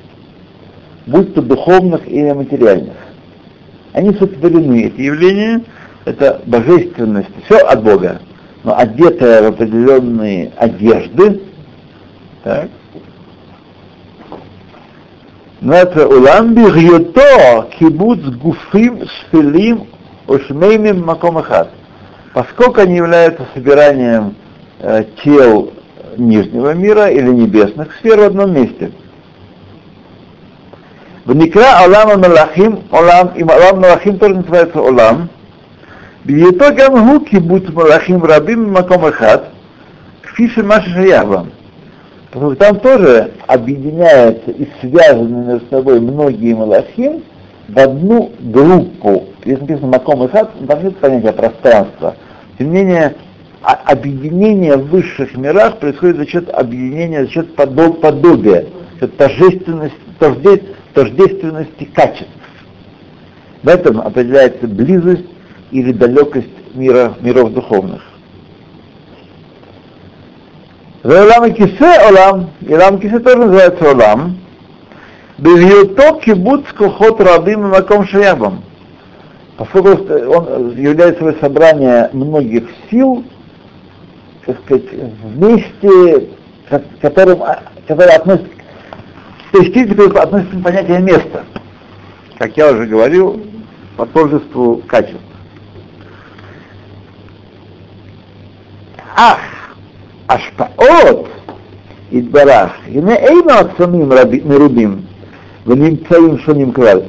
будь 1.07 1.35
то 1.35 1.43
духовных 1.43 2.09
или 2.09 2.33
материальных. 2.33 2.95
Они 3.93 4.15
сотворены, 4.15 4.85
эти 4.85 5.03
явления, 5.03 5.61
это 6.05 6.41
божественность, 6.47 7.31
все 7.45 7.59
от 7.59 7.83
Бога, 7.83 8.21
но 8.63 8.77
одетая 8.77 9.43
в 9.43 9.47
определенные 9.47 10.53
одежды, 10.57 11.41
так, 12.43 12.69
называется 15.61 16.07
улам 16.07 16.55
бирьото 16.55 17.69
кибуц 17.79 18.21
гуфим 18.21 19.07
шфилим 19.07 19.87
ушмеймим 20.27 21.05
маком 21.05 21.39
ахат. 21.39 21.71
Поскольку 22.33 22.81
они 22.81 22.97
являются 22.97 23.47
собиранием 23.55 24.35
э, 24.81 25.05
тел 25.23 25.73
нижнего 26.17 26.75
мира 26.75 27.09
или 27.09 27.29
небесных 27.29 27.95
сфер 27.97 28.21
в 28.21 28.25
одном 28.25 28.53
месте. 28.53 28.93
В 31.25 31.35
Никра 31.35 31.85
Олам 31.85 32.21
Малахим, 32.21 32.81
Олам, 32.91 33.29
и 33.35 33.43
Олам 33.43 33.81
Малахим 33.81 34.19
тоже 34.19 34.35
называется 34.35 34.81
Олам. 34.81 35.31
בהיותו 36.26 36.66
גם 36.78 36.98
הוא 36.98 37.26
קיבוץ 37.26 37.64
מלאכים 37.74 38.20
רבים 38.24 38.74
במקום 38.74 39.06
אחד, 39.06 39.38
כפי 40.24 40.50
שמה 40.50 40.82
ששייך 40.82 41.24
вам. 41.24 41.46
Потому 42.32 42.52
что 42.52 42.60
там 42.60 42.80
тоже 42.80 43.32
объединяются 43.48 44.52
и 44.52 44.68
связаны 44.82 45.46
между 45.48 45.66
собой 45.72 46.00
многие 46.00 46.54
малахим 46.54 47.24
в 47.68 47.80
одну 47.80 48.32
группу. 48.40 49.24
Здесь 49.44 49.60
написано 49.60 49.88
Маком 49.88 50.24
и 50.24 50.28
Хат, 50.28 50.52
там 50.68 50.84
нет 50.84 50.98
понятия 50.98 51.34
пространства. 51.34 52.16
Тем 52.58 52.68
не 52.68 52.84
менее, 52.84 53.16
а- 53.64 53.80
объединение 53.86 54.78
в 54.78 54.90
высших 54.90 55.36
мирах 55.38 55.78
происходит 55.80 56.18
за 56.18 56.28
счет 56.28 56.50
объединения, 56.50 57.26
за 57.26 57.32
счет 57.32 57.56
подоб- 57.56 58.00
подобия, 58.00 58.66
за 59.00 59.08
счет 59.08 59.18
тождественности, 59.18 59.98
тожде- 60.20 60.64
тождественности 60.94 61.86
качеств. 61.96 62.28
В 63.64 63.68
этом 63.68 64.02
определяется 64.02 64.68
близость 64.68 65.26
или 65.75 65.91
далекость 65.91 66.75
мира, 66.75 67.15
миров 67.21 67.53
духовных. 67.53 68.01
Велам 71.03 71.47
и 71.47 71.53
кисе 71.53 71.99
олам, 72.09 72.51
и 72.61 72.73
лам 72.73 73.01
кисе 73.01 73.19
тоже 73.19 73.39
называется 73.39 73.91
олам, 73.91 74.39
Бевьюто 75.37 76.21
кибуц 76.21 76.63
кохот 76.79 77.21
рабим 77.21 77.71
маком 77.71 78.07
шаябам. 78.07 78.63
Поскольку 79.57 79.91
он 80.15 80.77
являет 80.77 81.19
собой 81.19 81.37
собрание 81.41 82.09
многих 82.13 82.69
сил, 82.89 83.25
так 84.47 84.57
сказать, 84.65 84.85
вместе, 85.25 86.29
которым, 87.01 87.41
которые 87.89 88.17
относятся, 88.17 88.49
то 89.51 89.59
есть 89.59 89.75
те, 89.75 89.87
которые 89.87 90.23
относятся 90.23 90.57
к 90.57 90.63
понятию 90.63 91.03
места. 91.03 91.43
Как 92.39 92.57
я 92.57 92.71
уже 92.71 92.87
говорил, 92.87 93.45
по 93.97 94.07
тождеству 94.07 94.81
качеств. 94.87 95.34
Ах, 99.16 99.40
השפעות 100.30 101.28
יתברך, 102.12 102.72
הנה 102.96 103.14
אינו 103.16 103.52
עצמים 103.52 104.14
רבי- 104.14 104.42
מרובים 104.46 105.02
ונמצאים 105.68 106.38
שונים 106.38 106.72
כלל. 106.74 107.02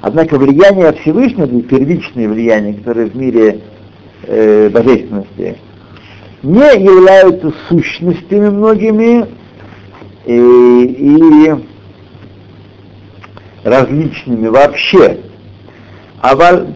Однако 0.00 0.38
влияние 0.38 0.92
Всевышнего, 0.92 1.46
или 1.46 1.60
первичное 1.62 2.28
влияние, 2.28 2.74
которое 2.74 3.06
в 3.06 3.16
мире 3.16 3.58
э, 4.28 4.68
божественности, 4.72 5.56
не 6.44 6.72
являются 6.84 7.50
сущностями 7.68 8.48
многими 8.48 9.26
и, 10.24 10.36
и 10.36 11.54
различными 13.64 14.48
вообще. 14.48 15.16
אבל 16.22 16.66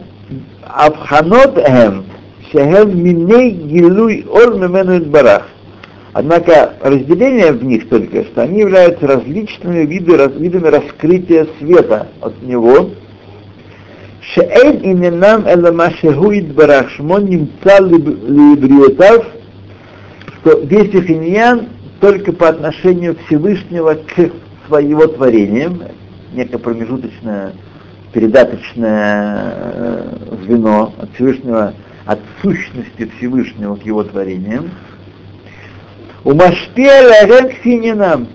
הבחנות 0.63 1.57
Шехем 2.50 3.02
миней 3.02 3.50
гилуй 3.50 4.26
ор 4.28 4.56
мемену 4.56 5.04
барах. 5.06 5.48
Однако 6.14 6.74
разделение 6.80 7.52
в 7.52 7.62
них 7.62 7.88
только, 7.88 8.24
что 8.24 8.42
они 8.42 8.60
являются 8.60 9.06
различными 9.06 9.84
виды, 9.84 10.16
раз, 10.16 10.32
видами 10.34 10.68
раскрытия 10.68 11.46
света 11.58 12.08
от 12.20 12.40
него. 12.42 12.90
Шеэн 14.34 14.80
иненам 14.82 15.46
элама 15.46 15.90
шехуид 15.90 16.54
барах 16.54 16.90
шмон 16.90 17.26
немца 17.26 17.80
либриотав, 17.80 19.26
что 20.40 20.58
весь 20.60 20.94
их 20.94 21.10
иньян 21.10 21.68
только 22.00 22.32
по 22.32 22.48
отношению 22.48 23.16
Всевышнего 23.26 23.94
к 23.94 24.30
своего 24.66 25.06
творения, 25.06 25.70
некое 26.32 26.58
промежуточное, 26.58 27.52
передаточное 28.12 29.52
э, 29.54 30.16
звено 30.44 30.94
от 30.98 31.10
Всевышнего 31.14 31.74
от 32.08 32.20
сущности 32.40 33.10
Всевышнего 33.18 33.76
к 33.76 33.84
его 33.84 34.02
творениям. 34.02 34.70
У 36.24 36.32
Машпеля 36.32 37.52
Сининам. 37.62 38.28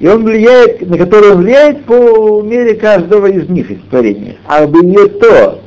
И 0.00 0.08
он 0.08 0.24
влияет, 0.24 0.80
на 0.88 0.96
который 0.96 1.32
он 1.32 1.42
влияет 1.42 1.84
по 1.84 2.40
мере 2.42 2.74
каждого 2.74 3.26
из 3.26 3.50
них 3.50 3.70
из 3.70 3.80
творения. 3.90 4.36
А 4.46 4.66
бы 4.66 4.80
не 4.80 5.08
то, 5.08 5.60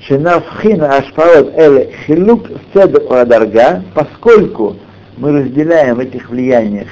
Шинавхина 0.00 0.98
Ашпаот 0.98 1.58
Эле 1.58 1.92
Хилук 2.06 2.46
Седр 2.72 3.02
Радарга, 3.10 3.82
поскольку 3.92 4.76
мы 5.16 5.32
разделяем 5.32 5.96
в 5.96 6.00
этих 6.00 6.30
влияниях, 6.30 6.88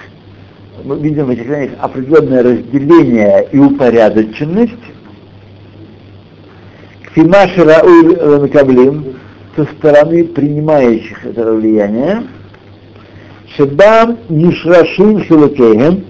мы 0.83 0.99
видим 0.99 1.27
в 1.27 1.31
этих 1.31 1.47
влияниях 1.47 1.73
определенное 1.79 2.43
разделение 2.43 3.47
и 3.53 3.59
упорядоченность, 3.59 4.73
Фимаши 7.15 7.63
Рауль 7.63 8.41
Накаблим, 8.41 9.14
со 9.57 9.65
стороны 9.65 10.25
принимающих 10.25 11.25
это 11.25 11.53
влияние, 11.53 12.25
шебам 13.57 14.19
нишрашим 14.29 15.23
хилукейхем, 15.23 16.05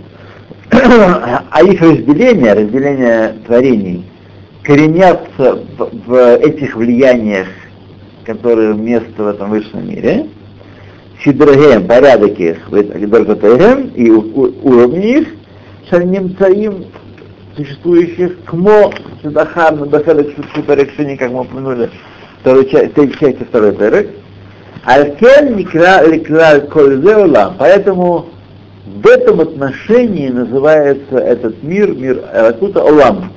а 0.70 1.62
их 1.62 1.80
разделение, 1.80 2.54
разделение 2.54 3.34
творений, 3.46 4.04
коренятся 4.62 5.58
в, 5.78 6.06
в 6.06 6.36
этих 6.36 6.74
влияниях 6.74 7.48
которые 8.24 8.74
место 8.74 9.22
в 9.22 9.26
этом 9.28 9.50
высшем 9.50 9.88
мире, 9.88 10.26
Сидрагем, 11.24 11.86
порядок 11.86 12.38
их, 12.38 12.58
и 13.94 14.10
уровни 14.10 15.18
их, 15.20 15.28
Шальнимцаим, 15.88 16.86
существующих, 17.56 18.44
Кмо, 18.44 18.92
Шедахар, 19.22 19.74
Набахедек, 19.76 20.34
Шутарекшини, 20.54 21.16
как 21.16 21.30
мы 21.30 21.42
упомянули, 21.42 21.90
второй 22.44 22.68
части, 22.68 23.06
части 23.18 23.42
второй 23.42 23.72
перек, 23.72 24.10
Алькен 24.84 25.56
Ликлаль 25.56 26.68
Кользеула, 26.68 27.54
поэтому 27.58 28.26
в 28.84 29.06
этом 29.06 29.40
отношении 29.40 30.28
называется 30.28 31.16
этот 31.16 31.62
мир, 31.62 31.94
мир 31.94 32.22
Ракута, 32.34 32.84
Олам. 32.84 33.32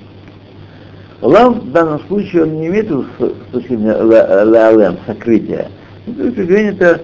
Олам 1.21 1.61
в 1.61 1.71
данном 1.71 2.01
случае 2.07 2.43
он 2.43 2.59
не 2.59 2.67
имеет 2.67 2.89
с 2.89 3.53
точки 3.53 3.77
зрения 3.77 3.95
Леалем, 4.43 4.97
сокрытия. 5.07 5.69
Это 6.05 7.01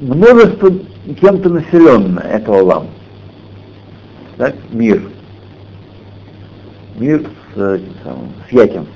множество 0.00 0.70
кем-то 1.20 1.50
населенное, 1.50 2.24
это 2.24 2.52
Олам. 2.52 2.86
Так, 4.38 4.54
мир. 4.70 5.02
Мир 6.96 7.26
с, 7.54 7.58
самым, 8.02 8.32
с 8.48 8.52
ятем. 8.52 8.86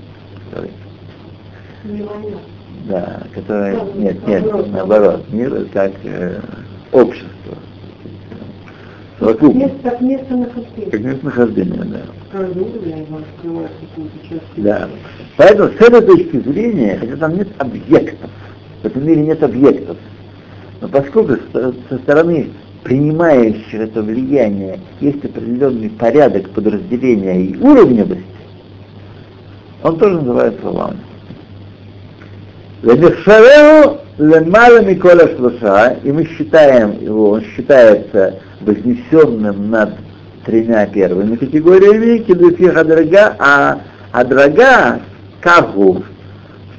Да, 2.88 3.22
которое, 3.34 3.80
нет, 3.96 4.26
нет, 4.26 4.72
наоборот, 4.72 5.24
мир 5.30 5.66
как 5.72 5.92
э, 6.04 6.40
общество. 6.92 7.56
Совокупность. 9.18 9.82
Как 9.82 10.00
место 10.02 10.36
нахождения. 10.36 10.90
Как 10.90 11.00
место 11.00 11.24
нахождения, 11.24 11.84
да. 11.84 12.00
Да. 14.56 14.88
Поэтому 15.36 15.70
с 15.70 15.80
этой 15.80 16.02
точки 16.02 16.38
зрения, 16.40 16.98
хотя 17.00 17.16
там 17.16 17.34
нет 17.34 17.48
объектов, 17.58 18.30
в 18.82 18.86
этом 18.86 19.06
мире 19.06 19.22
нет 19.22 19.42
объектов, 19.42 19.96
но 20.80 20.88
поскольку 20.88 21.36
со 21.52 21.98
стороны 21.98 22.50
принимающих 22.84 23.74
это 23.74 24.02
влияние 24.02 24.78
есть 25.00 25.24
определенный 25.24 25.90
порядок 25.90 26.50
подразделения 26.50 27.46
и 27.46 27.56
уровневости, 27.56 28.22
он 29.82 29.98
тоже 29.98 30.20
называется 30.20 30.68
ламой. 30.68 30.98
Лемехшареу 32.82 33.98
лемала 34.18 34.82
Микола 34.82 35.28
Шлуша, 35.36 35.96
и 36.02 36.12
мы 36.12 36.26
считаем 36.26 37.00
его, 37.00 37.30
он 37.30 37.42
считается 37.42 38.38
вознесенным 38.60 39.70
над 39.70 39.94
тремя 40.44 40.86
первыми 40.86 41.36
категориями, 41.36 42.18
кедуфиха 42.18 42.84
дорога, 42.84 43.36
а, 43.38 43.78
а 44.12 44.24
дорога 44.24 45.00
каву, 45.40 46.02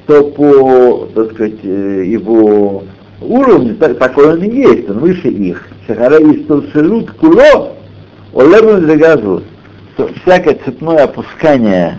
что 0.04 0.24
по, 0.24 1.08
так 1.14 1.32
сказать, 1.32 1.62
его 1.62 2.84
уровню, 3.20 3.74
так, 3.76 3.98
такой 3.98 4.34
он 4.34 4.42
и 4.42 4.50
есть, 4.50 4.88
он 4.88 4.98
выше 5.00 5.28
их. 5.28 5.66
Шахара 5.86 6.18
из 6.18 6.46
Толшелут 6.46 7.10
Куло, 7.12 7.74
Олебен 8.34 8.86
Драгазу, 8.86 9.42
всякое 10.22 10.58
цепное 10.64 11.04
опускание 11.04 11.98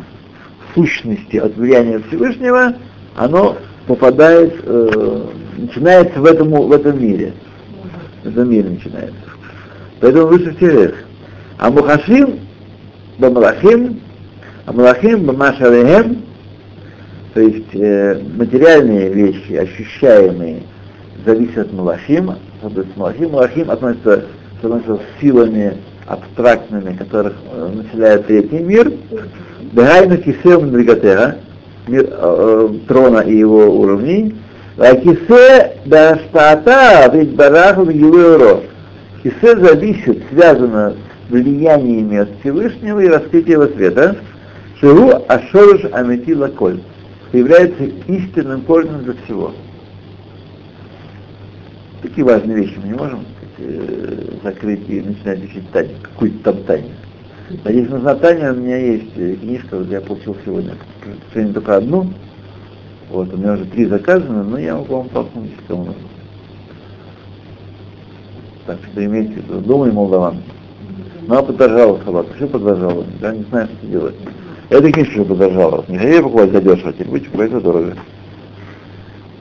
сущности 0.73 1.37
от 1.37 1.55
влияния 1.55 2.01
Всевышнего, 2.07 2.73
оно 3.15 3.57
попадает, 3.89 4.53
э, 4.65 5.21
начинается 5.57 6.19
в, 6.19 6.25
этом, 6.25 6.49
в 6.51 6.71
этом 6.71 7.01
мире. 7.01 7.33
В 8.23 8.27
этом 8.27 8.47
мире 8.47 8.69
начинается. 8.69 9.15
Поэтому 9.99 10.27
выше 10.27 10.55
всех. 10.55 10.93
А 11.57 11.71
Мухашим 11.71 12.39
Бамалахим, 13.17 13.99
а 14.67 14.73
Малахим 14.73 15.25
Бамашалехем, 15.25 16.21
то 17.33 17.41
есть 17.41 17.73
э, 17.73 18.21
материальные 18.37 19.09
вещи, 19.09 19.53
ощущаемые, 19.53 20.61
зависят 21.25 21.57
от 21.57 21.73
Малахим, 21.73 22.29
от 22.61 22.95
Малахим. 22.95 23.31
Малахим 23.31 23.71
относится, 23.71 24.25
относится 24.61 24.97
с 24.97 25.21
силами 25.21 25.77
абстрактными, 26.05 26.95
которых 26.95 27.33
э, 27.51 27.71
населяет 27.73 28.27
третий 28.27 28.59
мир. 28.59 28.93
Дагайна 29.71 30.17
Кисем 30.17 30.71
Дригатера, 30.71 31.37
трона 32.87 33.19
и 33.19 33.37
его 33.37 33.69
уровней. 33.69 34.35
Кисе 34.77 35.77
Даштата 35.85 37.09
ведь 37.13 37.35
Бараху 37.35 37.85
Гилуэро. 37.85 38.61
Кисе 39.23 39.57
зависит, 39.57 40.23
связано 40.31 40.93
с 41.27 41.31
влияниями 41.31 42.17
от 42.17 42.29
Всевышнего 42.39 42.99
и 42.99 43.07
раскрытия 43.07 43.53
его 43.53 43.67
света. 43.67 44.15
Шигу 44.79 45.11
Ашорыш 45.27 45.85
Амети 45.91 46.33
Лаколь 46.33 46.79
является 47.33 47.83
истинным 48.07 48.61
корнем 48.61 49.03
для 49.03 49.13
всего. 49.25 49.53
Такие 52.01 52.25
важные 52.25 52.57
вещи 52.57 52.75
мы 52.81 52.87
не 52.87 52.93
можем 52.93 53.25
э, 53.57 54.31
закрыть 54.41 54.87
и 54.87 55.01
начинать 55.01 55.43
учить 55.43 55.69
Таню, 55.71 55.89
какую-то 56.01 56.53
там 56.53 56.63
Таню. 56.63 56.85
А 57.63 57.71
нужна 57.71 58.13
Таня, 58.15 58.53
у 58.53 58.57
меня 58.57 58.77
есть 58.77 59.11
э, 59.15 59.35
книжка, 59.35 59.77
вот 59.77 59.89
я 59.89 60.01
получил 60.01 60.37
сегодня, 60.45 60.75
сожалению, 61.29 61.55
только 61.55 61.77
одну. 61.77 62.13
Вот, 63.09 63.33
у 63.33 63.37
меня 63.37 63.53
уже 63.53 63.65
три 63.65 63.85
заказаны, 63.85 64.43
но 64.43 64.59
я 64.59 64.75
могу 64.75 64.97
вам 64.97 65.09
толкнуть, 65.09 65.49
если 65.49 65.65
кому 65.67 65.85
нужно. 65.85 66.01
Так 68.67 68.77
что 68.91 69.03
имейте 69.03 69.33
в 69.33 69.37
виду, 69.37 69.61
думай, 69.61 69.91
молдаван. 69.91 70.43
Ну, 71.25 71.35
а 71.35 71.41
подорожала 71.41 71.99
собака, 72.05 72.33
все 72.35 72.47
подорожало, 72.47 73.03
я 73.19 73.31
не 73.31 73.43
знаю, 73.43 73.67
что 73.79 73.87
делать. 73.87 74.15
Эта 74.69 74.91
книжка 74.91 75.13
уже 75.13 75.25
подорожала, 75.25 75.85
не 75.87 75.97
хотели 75.97 76.21
покупать 76.21 76.51
задешево, 76.51 76.93
теперь 76.93 77.07
будете 77.07 77.25
покупать 77.31 77.51
задорого. 77.51 77.95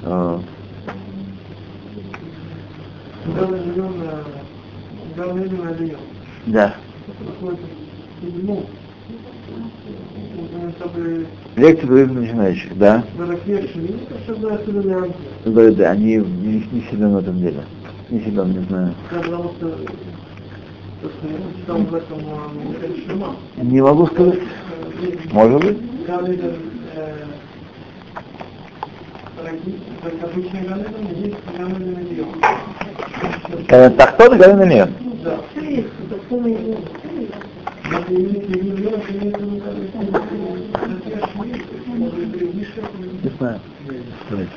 А. 0.05 0.40
Да. 6.47 6.75
Лекции 11.57 11.87
дают 11.87 12.12
начинающих, 12.12 12.76
да? 12.78 13.04
Да, 15.44 15.70
да, 15.70 15.90
они 15.90 16.16
не, 16.16 16.68
не 16.72 16.83
силен 16.90 17.14
в 17.14 17.18
этом 17.18 17.38
деле. 17.40 17.64
Не 18.11 18.20
силен, 18.20 18.50
не 18.52 18.64
знаю. 18.66 18.94
Не 23.57 23.81
могу 23.81 24.07
сказать. 24.07 24.40
Может 25.33 25.62
быть. 25.62 25.78
Гален 33.68 33.96
Тахтон 33.96 34.35
и 34.35 34.38
Гален 34.38 34.70
Ильон. 34.70 34.90
Да. 35.24 35.40
Не 43.22 43.31
знаю. 43.38 43.61
Давайте. 44.31 44.53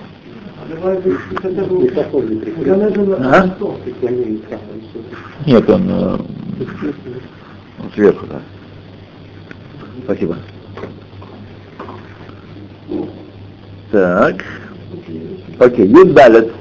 Нет, 5.46 5.70
он, 5.70 5.90
э, 5.90 6.18
сверху, 7.96 8.26
да. 8.28 8.42
Спасибо. 10.04 10.38
Так. 13.92 14.44
Окей, 15.60 15.88
Юдбалет. 15.88 16.52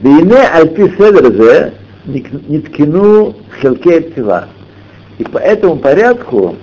Бейне 0.00 0.36
альпи 0.36 0.88
седрзе 0.96 1.74
ниткину 2.06 3.34
хелкей 3.60 4.02
пива. 4.02 4.48
И 5.18 5.24
по 5.24 5.38
этому 5.38 5.76
порядку, 5.76 6.56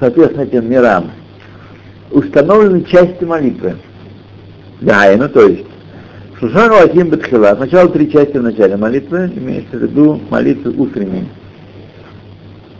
соответственно 0.00 0.42
этим 0.42 0.68
мирам, 0.68 1.10
установлены 2.10 2.82
части 2.84 3.24
молитвы. 3.24 3.76
Да, 4.80 5.14
ну 5.16 5.28
то 5.28 5.46
есть, 5.46 5.64
Шушану 6.40 6.74
Аким 6.74 7.10
Бетхила, 7.10 7.54
сначала 7.56 7.88
три 7.88 8.10
части 8.10 8.36
в 8.36 8.42
начале 8.42 8.76
молитвы, 8.76 9.30
имеется 9.34 9.76
в 9.76 9.82
виду 9.82 10.20
молитвы 10.28 10.74
утренней. 10.76 11.28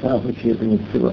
Там 0.03 0.20
случае 0.23 0.53
это 0.53 0.64
не 0.64 0.81
всего. 0.90 1.12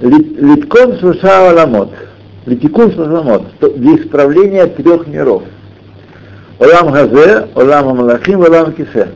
Литкон 0.00 0.98
Шуша 0.98 1.50
Аламот. 1.50 1.90
Литикун 2.46 2.90
Шуша 2.92 3.42
для 3.60 3.96
исправления 3.96 4.66
трех 4.66 5.06
миров. 5.06 5.44
Олам 6.58 6.92
Хазе, 6.92 7.48
Олам 7.54 7.96
Малахим, 7.96 8.40
Олам 8.40 8.72
Кисе 8.72 9.08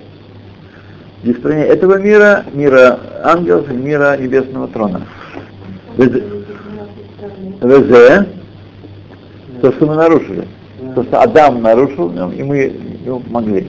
для 1.22 1.32
исполнения 1.32 1.66
этого 1.66 1.98
мира, 1.98 2.44
мира 2.52 2.98
ангелов 3.24 3.70
и 3.70 3.74
мира 3.74 4.16
небесного 4.16 4.68
трона. 4.68 5.02
Везе, 7.60 8.26
то, 9.60 9.72
что 9.72 9.86
мы 9.86 9.96
нарушили. 9.96 10.46
То, 10.94 11.02
что 11.02 11.20
Адам 11.20 11.62
нарушил, 11.62 12.10
и 12.30 12.42
мы 12.42 12.56
его 13.04 13.22
могли. 13.28 13.68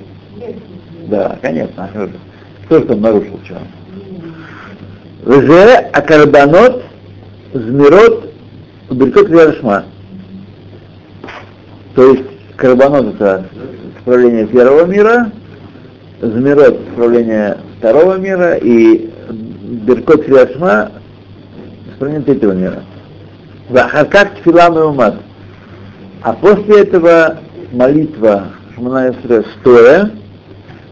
Да, 1.07 1.37
конечно. 1.41 1.89
Кто 2.65 2.79
же 2.79 2.85
там 2.85 3.01
нарушил 3.01 3.39
что? 3.43 3.57
Везе, 5.25 5.77
акарбанот, 5.91 6.83
змирот, 7.53 8.29
Беркот 8.91 9.29
Вершма. 9.29 9.85
То 11.95 12.11
есть 12.13 12.23
Карбонот 12.55 13.15
это 13.15 13.45
справление 14.01 14.45
первого 14.47 14.85
мира, 14.85 15.31
Змирот 16.21 16.79
справление 16.93 17.57
второго 17.77 18.17
мира 18.17 18.55
и 18.55 19.09
Беркот 19.85 20.27
Вершма 20.27 20.91
справление 21.95 22.25
третьего 22.25 22.51
мира. 22.51 22.83
Захаркак 23.69 24.35
Тфилам 24.35 24.77
и 24.77 24.81
Умат. 24.81 25.15
А 26.21 26.33
после 26.33 26.81
этого 26.81 27.37
молитва 27.71 28.47
Шмана 28.75 29.11
Исре 29.11 29.45
стоя, 29.61 30.11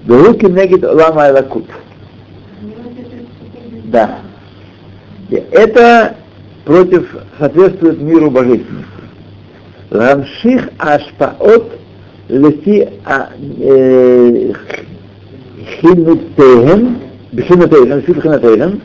Беруки 0.04 0.46
Негид 0.46 0.84
Лама 0.84 1.30
Элакут. 1.30 1.66
Да. 3.86 4.20
Это 5.30 6.16
против, 6.64 7.06
соответствует 7.38 8.00
миру 8.02 8.32
божественности. 8.32 8.88
Рамших 9.90 10.70
Ашпаот 10.78 11.74
Леси 12.30 12.90
Хинутейген, 15.82 16.98
Бхинутейген, 17.32 18.00
Бхинутейген, 18.00 18.82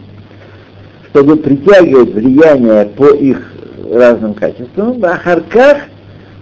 чтобы 1.10 1.36
притягивать 1.36 2.14
влияние 2.14 2.86
по 2.96 3.06
их 3.14 3.52
разным 3.90 4.34
качествам, 4.34 5.02
а 5.04 5.16
Харках 5.16 5.78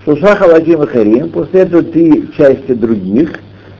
Шушаха 0.04 0.44
Лагим 0.44 0.86
Харим, 0.86 1.30
после 1.30 1.60
этого 1.60 1.82
три 1.82 2.30
части 2.36 2.72
других, 2.72 3.32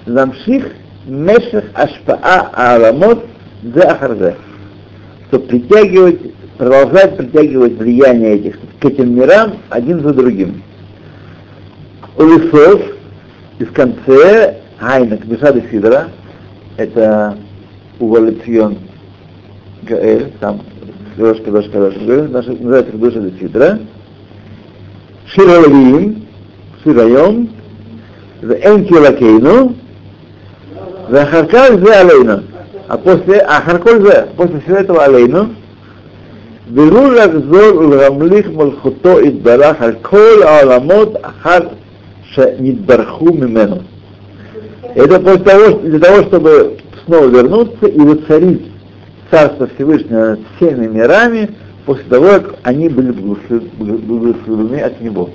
Замших 0.07 0.67
Мешах 1.07 1.65
Ашпаа 1.75 2.51
Аламот 2.53 3.25
Зе 3.63 3.81
Ахарзе, 3.81 4.37
чтобы 5.29 5.47
притягивать, 5.47 6.35
продолжать 6.57 7.17
притягивать 7.17 7.79
влияние 7.79 8.37
этих 8.37 8.59
к 8.81 8.85
этим 8.85 9.15
мирам 9.17 9.55
один 9.71 10.01
за 10.01 10.13
другим. 10.13 10.63
Улисов, 12.17 12.83
и 13.59 13.65
в 13.65 13.73
конце 13.73 14.57
Айна 14.81 15.17
Кмишады 15.17 15.65
Сидора, 15.71 16.09
это 16.80 17.38
Увалицион 18.00 18.78
Гаэль, 19.84 20.32
там 20.40 20.62
Кадош, 21.16 21.42
Кадош, 21.42 21.66
Кадош, 21.70 21.96
называется 21.96 22.92
Кадош 22.92 23.14
Сидора, 23.40 23.80
Шир 25.28 25.50
Алавиим, 25.50 26.26
Шир 26.84 27.00
Айом, 27.00 27.50
ואין 28.44 28.88
כלקנו, 28.88 29.72
ואחר 31.10 31.46
כך 31.46 31.68
זה 31.86 32.00
עלינו. 32.00 32.34
А 32.88 32.98
после, 32.98 33.40
אחר 33.46 33.78
כל 33.78 34.02
זה, 34.02 34.26
после 34.36 34.60
всего 34.60 34.78
этого 34.78 35.04
עלינו, 35.04 35.44
והוא 36.74 37.14
לחזור 37.14 37.78
ולהמליך 37.78 38.48
מלכותו 38.50 39.22
יתברך 39.22 39.82
על 39.82 39.94
כל 40.02 40.44
העולמות 40.44 41.14
אחר 41.22 41.60
שנתברכו 42.24 43.26
ממנו. 43.26 43.76
Это 44.95 45.21
после 45.21 45.45
того, 45.45 45.79
для 45.81 45.99
того, 45.99 46.23
чтобы 46.23 46.79
снова 47.05 47.27
вернуться 47.27 47.87
и 47.87 47.99
воцарить 47.99 48.63
Царство 49.31 49.69
Всевышнего 49.75 50.31
над 50.31 50.41
всеми 50.57 50.87
мирами, 50.87 51.51
после 51.87 52.05
того, 52.05 52.27
как 52.27 52.55
они 52.65 52.89
были 52.89 53.13
благословлены 53.13 54.81
от 54.81 55.01
Него. 55.01 55.31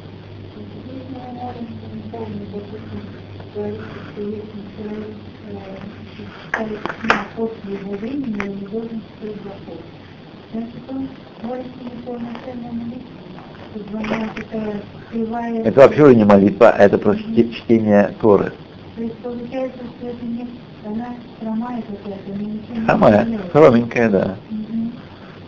это 15.64 15.80
вообще 15.82 16.16
не 16.16 16.24
молитва, 16.24 16.70
а 16.70 16.84
это 16.84 16.98
просто 16.98 17.24
чтение 17.52 18.14
Торы. 18.22 18.52
То 18.96 19.02
есть 19.02 19.16
получается, 19.18 19.80
что 19.98 20.08
это 20.08 20.26
не... 20.26 20.48
Она 20.86 21.16
хромая 21.42 21.82
какая-то, 21.82 22.32
она 22.32 22.42
ничего 22.44 22.76
не 22.76 22.86
Хромая, 22.86 23.26
делает. 23.26 23.52
хроменькая, 23.52 24.10
да. 24.10 24.36
Мгм. 24.50 24.94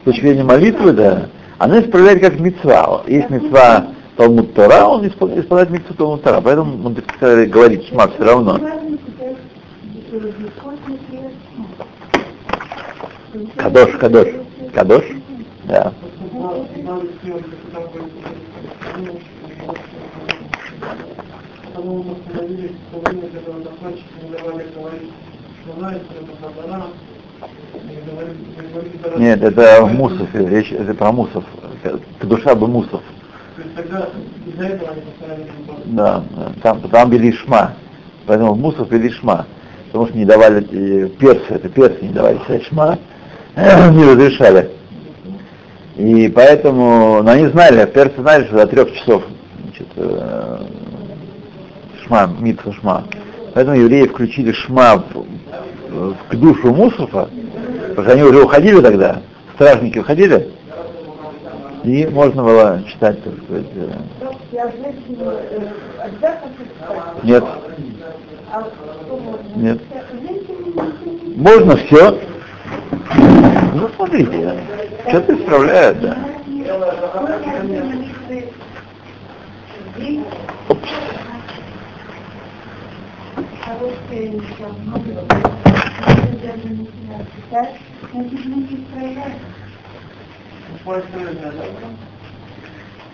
С 0.01 0.05
точки 0.05 0.21
зрения 0.21 0.43
молитвы, 0.43 0.91
да, 0.93 1.29
она 1.57 1.79
исправляет 1.79 2.21
как 2.21 2.39
мецва. 2.39 3.03
Есть 3.07 3.29
мецва 3.29 3.88
Талмуд 4.17 4.53
Тора, 4.53 4.86
он 4.86 5.07
исполняет 5.07 5.69
мецву 5.69 5.93
Талмуд 5.93 6.23
Тора. 6.23 6.41
Поэтому 6.41 6.88
он 6.88 6.93
говорит 7.49 7.86
шма 7.86 8.07
все 8.10 8.23
равно. 8.23 8.57
Читать, 8.57 9.38
э. 13.33 13.45
Кадош, 13.55 13.91
кадош. 13.97 14.27
Кадош? 14.73 15.05
Да. 15.65 15.93
Потому 21.73 22.15
мы 22.47 22.55
остановились 22.55 22.71
в 22.71 22.91
то 22.91 23.10
время, 23.10 23.27
когда 23.29 23.69
докладчики 23.69 24.05
не 24.23 24.29
давали 24.38 24.65
говорить, 24.75 25.12
что 25.63 25.79
знает, 25.79 26.01
что 26.03 26.13
это 26.23 26.31
даже- 29.03 29.19
Нет, 29.19 29.43
это 29.43 29.83
в 29.86 29.93
Мусофе, 29.93 30.47
речь 30.47 30.71
это 30.71 30.93
про 30.93 31.12
Мусов. 31.12 31.43
Душа 32.21 32.55
бы 32.55 32.67
Мусов. 32.67 33.01
То 33.55 33.62
есть 33.63 33.75
тогда 33.75 34.10
из-за 34.45 34.65
этого 34.65 34.91
они 34.91 35.01
поставили. 35.01 35.51
Да, 35.86 36.23
там, 36.62 36.81
там 36.81 37.10
вели 37.10 37.31
шма. 37.33 37.73
Поэтому 38.25 38.53
в 38.53 38.60
Мусов 38.60 38.91
вели 38.91 39.10
шма. 39.10 39.45
Потому 39.88 40.07
что 40.07 40.17
не 40.17 40.25
давали, 40.25 40.67
э, 40.71 41.07
персы, 41.10 41.45
это 41.49 41.69
персы 41.69 41.97
не 42.01 42.10
давали 42.13 42.38
читать 42.39 42.63
шма, 42.65 42.97
не 43.55 44.03
разрешали. 44.03 44.71
И 45.95 46.27
поэтому, 46.29 47.23
но 47.23 47.31
они 47.31 47.47
знали, 47.47 47.86
персы 47.86 48.21
знали, 48.21 48.45
что 48.45 48.57
до 48.57 48.67
трех 48.67 48.93
часов 48.93 49.23
значит, 49.63 49.88
э, 49.95 50.57
шма, 52.07 52.27
митва 52.39 52.73
шма. 52.73 53.03
Поэтому 53.53 53.77
евреи 53.77 54.07
включили 54.07 54.51
шма 54.51 54.97
в, 54.97 55.25
в- 55.89 56.15
к 56.29 56.35
душу 56.35 56.73
Мусофа, 56.73 57.29
потому 57.89 58.03
что 58.03 58.11
они 58.13 58.23
уже 58.23 58.43
уходили 58.43 58.81
тогда, 58.81 59.21
стражники 59.55 59.99
уходили, 59.99 60.49
и 61.83 62.05
можно 62.07 62.43
было 62.43 62.81
читать, 62.87 63.23
так 63.23 63.33
сказать, 63.43 63.65
э, 63.75 63.89
Я 64.51 64.63
женщину 64.71 65.31
э, 65.31 65.67
обязательно 65.99 66.51
читать. 66.59 67.23
нет, 67.23 67.43
А 68.51 68.61
что 68.63 69.57
Можно 83.79 84.45
все. 84.45 84.79
Ну, 90.85 91.97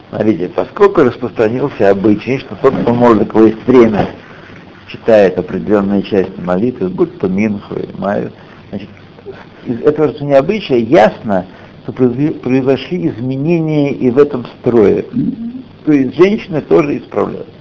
смотрите, 0.09 0.49
поскольку 0.49 1.03
распространился 1.03 1.89
обычай, 1.89 2.37
что 2.37 2.55
тот, 2.55 2.75
кто 2.75 2.93
может, 2.93 3.19
есть 3.43 3.65
время, 3.67 4.09
читает 4.87 5.37
определенные 5.37 6.03
части 6.03 6.39
молитвы, 6.39 6.89
будь 6.89 7.17
то 7.19 7.27
Минху 7.27 7.75
или 7.75 7.91
Майю, 7.97 8.31
значит, 8.69 8.89
из 9.65 9.81
этого 9.81 10.07
распространения 10.07 10.37
обычая 10.37 10.79
ясно, 10.79 11.45
что 11.83 11.91
произошли 11.91 13.07
изменения 13.07 13.91
и 13.91 14.11
в 14.11 14.17
этом 14.17 14.45
строе. 14.59 15.03
То 15.85 15.91
есть 15.91 16.15
женщины 16.15 16.61
тоже 16.61 16.99
исправляют. 16.99 17.52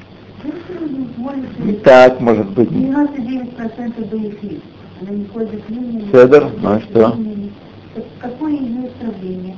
И 1.64 1.72
так, 1.84 2.20
может 2.20 2.48
быть. 2.50 2.70
99% 2.70 4.10
боевых. 4.10 4.62
Она 5.00 5.10
не 5.10 5.24
ходит 5.26 5.62
Седер, 6.12 6.44
ходит 6.44 6.62
ну 6.62 6.76
и 6.76 6.80
что? 6.82 7.16
Какое 8.20 8.52
ее 8.52 8.88
исправление? 8.88 9.56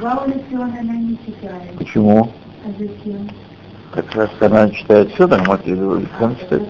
Баулицион 0.00 0.72
она 0.80 0.96
не 0.96 1.18
читает. 1.26 1.72
Почему? 1.78 2.30
А 2.64 2.68
зачем? 2.78 3.28
Как 3.92 4.14
раз 4.14 4.30
она 4.40 4.70
читает 4.70 5.10
все, 5.12 5.28
так 5.28 5.46
и 6.00 6.06
сам 6.18 6.36
читает. 6.36 6.62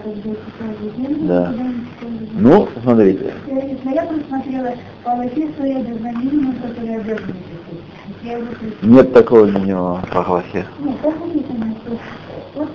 Да. 1.27 1.55
Ну, 2.33 2.69
смотрите. 2.83 3.33
Я, 3.47 3.93
я 3.93 4.03
просмотрела 4.03 4.73
по 5.03 5.13
Аллахе, 5.13 5.49
что 5.53 5.67
я 5.67 5.79
обязана 5.79 6.13
минимум, 6.19 6.57
который 6.57 6.97
обязан 6.97 7.27
читать. 7.27 8.17
Я 8.23 8.33
его 8.33 8.47
прочитала. 8.47 8.91
Нет 8.91 9.13
такого 9.13 9.47
минимума 9.47 10.05
по 10.13 10.23
гласе. 10.23 10.67
Нет, 10.81 11.01
так 11.03 11.15
вот 12.57 12.69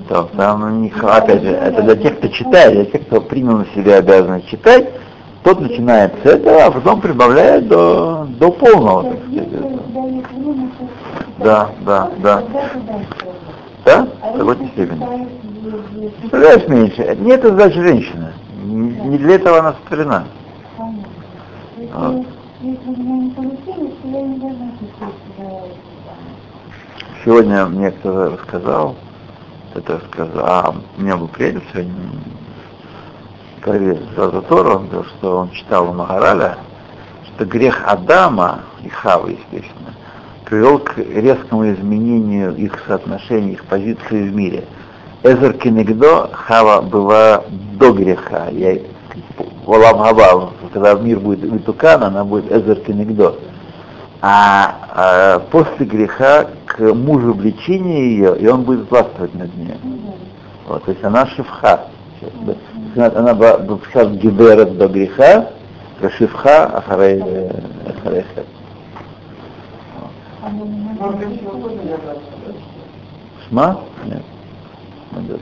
Так, 0.10 0.32
там 0.32 0.64
у 0.64 0.70
них, 0.70 1.04
опять 1.04 1.42
же, 1.42 1.50
это 1.50 1.82
для 1.82 1.96
тех, 1.96 2.18
кто 2.18 2.28
читает, 2.28 2.74
для 2.74 2.86
тех, 2.86 3.08
кто 3.08 3.22
принял 3.22 3.58
на 3.58 3.66
себя 3.68 3.98
обязанность 3.98 4.48
читать, 4.48 4.90
тот 5.44 5.62
начинает 5.62 6.14
с 6.24 6.26
этого, 6.26 6.66
а 6.66 6.72
потом 6.72 7.02
прибавляет 7.02 7.68
до, 7.68 8.28
до 8.38 8.52
полного, 8.52 9.04
так 9.04 9.20
сказать. 9.24 9.48
Да, 11.40 11.70
да, 11.86 12.12
да. 12.22 12.44
Да? 13.86 14.08
В 14.34 14.38
какой-то 14.38 14.68
степени. 14.68 15.30
Представляешь 16.20 16.68
меньше. 16.68 17.02
Это 17.02 17.22
не 17.22 17.32
это 17.32 17.48
задача 17.50 17.82
женщины. 17.82 18.34
Не 18.64 19.18
для 19.18 19.36
этого 19.36 19.60
она 19.60 19.74
сотворена. 19.74 20.26
А. 21.94 22.24
Сегодня 27.24 27.66
мне 27.66 27.90
кто-то 27.92 28.36
рассказал, 28.36 28.96
это 29.74 30.00
сказал, 30.12 30.46
а 30.46 30.76
у 30.98 31.02
меня 31.02 31.18
был 31.18 31.28
приятель 31.28 31.64
сегодня, 31.74 31.94
говорит 33.64 34.00
за 34.16 34.42
Тору, 34.44 34.76
он 34.76 34.88
говорил, 34.88 35.06
что 35.06 35.38
он 35.38 35.52
читал 35.52 35.90
у 35.90 35.94
Магараля, 35.94 36.58
что 37.28 37.46
грех 37.46 37.82
Адама 37.84 38.60
и 38.84 38.90
Хавы, 38.90 39.32
естественно, 39.32 39.96
привел 40.46 40.78
к 40.80 40.98
резкому 40.98 41.72
изменению 41.72 42.56
их 42.56 42.80
соотношений, 42.86 43.54
их 43.54 43.66
позиции 43.66 44.28
в 44.28 44.36
мире. 44.36 44.66
Эзер 45.24 45.54
Кенегдо, 45.54 46.30
Хава 46.32 46.82
была 46.82 47.44
до 47.80 47.92
греха. 47.92 48.50
Я, 48.50 48.78
Олам 49.72 50.00
Хаба, 50.00 50.52
когда 50.74 50.96
мир 50.96 51.22
будет 51.22 51.44
Витукан, 51.44 52.04
она 52.04 52.26
будет 52.26 52.52
Эзер 52.52 52.82
Кенегдо. 52.82 53.38
А, 54.22 54.76
а 54.90 55.40
после 55.40 55.86
греха 55.86 56.48
к 56.66 56.94
мужу 56.94 57.34
влечение 57.34 58.12
ее, 58.12 58.38
и 58.38 58.48
он 58.48 58.64
будет 58.64 58.92
властвовать 58.92 59.34
над 59.34 59.56
ней. 59.56 59.78
Вот, 60.68 60.84
то 60.84 60.92
есть 60.92 61.02
она 61.06 61.26
шифха. 61.26 61.86
Она 62.98 63.34
была 63.34 63.60
была 63.60 64.06
гиберет 64.08 64.78
до 64.78 64.90
греха, 64.90 65.52
шифха 66.18 66.66
ахарей 66.66 67.22
ахарей 67.88 68.26
хет. 68.36 68.46
Шма? 73.48 73.80
Нет. 74.04 74.24
Молодец. 75.12 75.40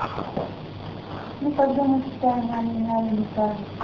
А. 0.00 0.08
Ну, 1.40 1.52
когда 1.52 1.84
мы 1.84 2.02
читаем 2.02 2.48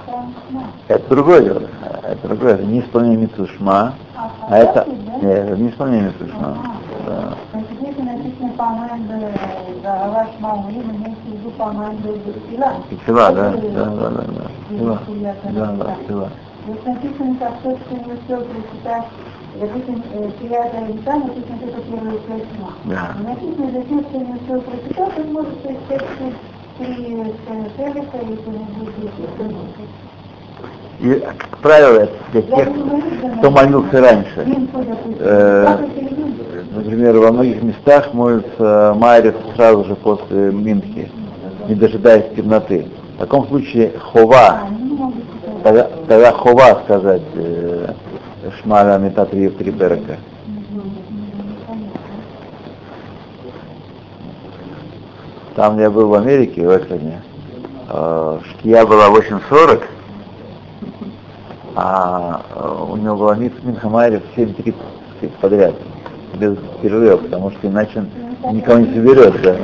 шма. 0.05 0.65
Это 0.89 1.09
другое 1.09 1.43
дело. 1.43 1.63
Это 2.03 2.29
другое. 2.29 2.55
Это 2.55 2.65
не 2.65 2.81
исполнение 2.81 3.19
митцвы 3.19 3.47
шма, 3.57 3.95
а 4.49 4.59
это 4.59 4.87
да? 4.87 5.27
нет, 5.27 5.39
это 5.47 5.57
не 5.57 5.69
исполнение 5.69 6.09
митцвы 6.09 6.29
шма. 6.29 6.57
Да. 7.07 7.35
Значит, 7.53 7.81
если 7.81 8.03
написано 8.03 8.53
по-моему, 8.57 9.31
Ава 9.85 10.27
Шма 10.37 10.55
Умрим, 10.55 10.91
имеется 10.97 11.23
в 11.27 11.33
виду 11.33 11.51
по-моему, 11.51 11.99
Бесила. 11.99 12.73
И 12.91 12.97
тела, 13.07 13.33
да? 13.33 13.51
Да, 13.51 13.85
да, 13.85 14.11
да, 14.11 14.25
да. 14.71 14.99
Да, 15.51 15.97
да. 16.09 16.29
Вот 16.67 16.87
написано, 16.87 17.37
как 17.39 17.53
тот, 17.63 17.79
кто 17.79 17.97
не 17.97 18.13
успел 18.15 18.41
прочитать, 18.41 19.05
допустим, 19.61 20.03
Пията 20.41 20.79
Лита, 20.89 21.13
написано 21.15 21.59
только 21.61 21.81
первая 21.83 22.19
часть 22.29 22.47
Шма. 22.57 22.73
Да. 22.85 23.15
Но 23.19 23.29
Написано, 23.29 23.83
тех, 23.83 24.07
кто 24.09 24.19
не 24.19 24.35
успел 24.35 24.61
прочитать, 24.61 25.19
он 25.19 25.33
может 25.33 25.59
прочитать 25.63 26.09
три 26.79 27.17
Шелеха 27.77 28.19
и 28.19 28.37
кто-нибудь 28.37 28.95
И, 31.01 31.21
как 31.21 31.59
правило, 31.59 32.09
для 32.33 32.43
тех, 32.43 32.69
кто 33.39 33.51
молился 33.51 34.01
раньше. 34.01 34.47
Э, 35.21 35.79
Например, 36.75 37.19
во 37.19 37.31
многих 37.31 37.63
местах 37.63 38.13
молятся 38.13 38.95
Майрис 38.97 39.35
сразу 39.55 39.85
же 39.85 39.95
после 39.95 40.51
Минхи, 40.51 41.09
не 41.69 41.77
дожидаясь 41.77 42.35
темноты. 42.35 42.89
В 43.17 43.19
таком 43.21 43.47
случае 43.47 43.93
хова, 43.97 44.63
тогда, 45.63 45.89
тогда 46.09 46.33
хова 46.33 46.83
сказать 46.85 47.23
э, 47.35 47.74
Шмаля 48.65 48.99
Метатри 48.99 49.51
три 49.51 49.71
берега. 49.71 50.17
Там 55.55 55.79
я 55.79 55.91
был 55.91 56.09
в 56.09 56.15
Америке, 56.15 56.67
в 56.67 56.77
Эклине, 56.77 57.21
э, 57.89 58.39
шкия 58.51 58.85
была 58.87 59.09
8.40, 59.09 59.83
а 61.77 62.43
э, 62.55 62.85
у 62.91 62.97
него 62.97 63.17
была 63.17 63.37
Минхамайрис 63.37 64.23
7.30 64.35 64.75
подряд, 65.41 65.75
без 66.35 66.57
перерыва, 66.83 67.19
потому 67.19 67.51
что 67.53 67.69
иначе 67.69 68.05
никого 68.51 68.79
не 68.79 68.95
соберет, 68.95 69.41
да. 69.43 69.57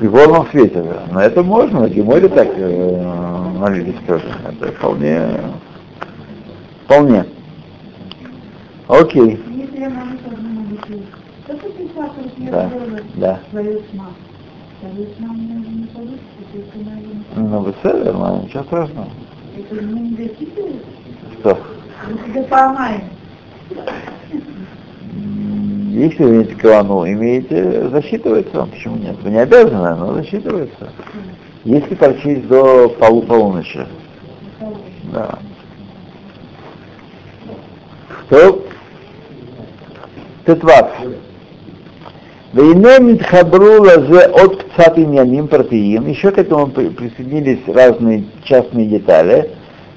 При 0.00 0.08
полном 0.08 0.48
свете, 0.48 0.82
да. 0.82 1.02
Но 1.12 1.20
это 1.20 1.42
можно, 1.42 1.80
на 1.80 1.88
Геморе 1.88 2.28
так 2.28 2.48
э, 2.56 3.02
молились 3.58 3.94
тоже. 4.06 4.24
Это 4.48 4.72
вполне, 4.72 5.28
сейчас, 11.76 12.10
если 12.24 12.50
Да, 12.50 12.70
да. 13.14 13.40
Ну, 17.36 17.60
вы 17.60 17.74
нормально, 18.04 18.42
ничего 18.44 18.62
страшного. 18.64 19.08
Это 19.56 19.74
мне 19.74 20.00
не 20.00 20.16
засчитывает? 20.16 20.82
Что? 21.40 21.58
Мы 22.08 22.18
тебе 22.32 22.42
поломаем. 22.44 23.02
М, 25.12 25.90
Если 25.90 26.22
вы 26.24 26.30
имеете 26.30 26.54
кавану, 26.54 27.06
имеете, 27.06 27.88
засчитывается 27.90 28.56
вам, 28.56 28.70
почему 28.70 28.96
нет? 28.96 29.16
Вы 29.22 29.30
не 29.30 29.38
обязаны, 29.40 29.96
но 29.96 30.14
засчитывается. 30.14 30.92
Если 31.64 31.94
прочесть 31.96 32.46
до 32.46 32.88
полу 32.88 33.22
полуночи. 33.22 33.84
Да. 35.12 35.38
То 38.28 38.62
Тетват. 40.46 40.90
Вейне 42.52 42.98
митхабру 43.00 43.82
лазе 43.82 44.26
от 44.26 44.64
пцат 44.64 44.98
иньяним 44.98 45.48
партиим. 45.48 46.06
Еще 46.08 46.30
к 46.30 46.38
этому 46.38 46.68
при- 46.68 46.88
присоединились 46.88 47.60
разные 47.66 48.24
частные 48.44 48.86
детали. 48.86 49.50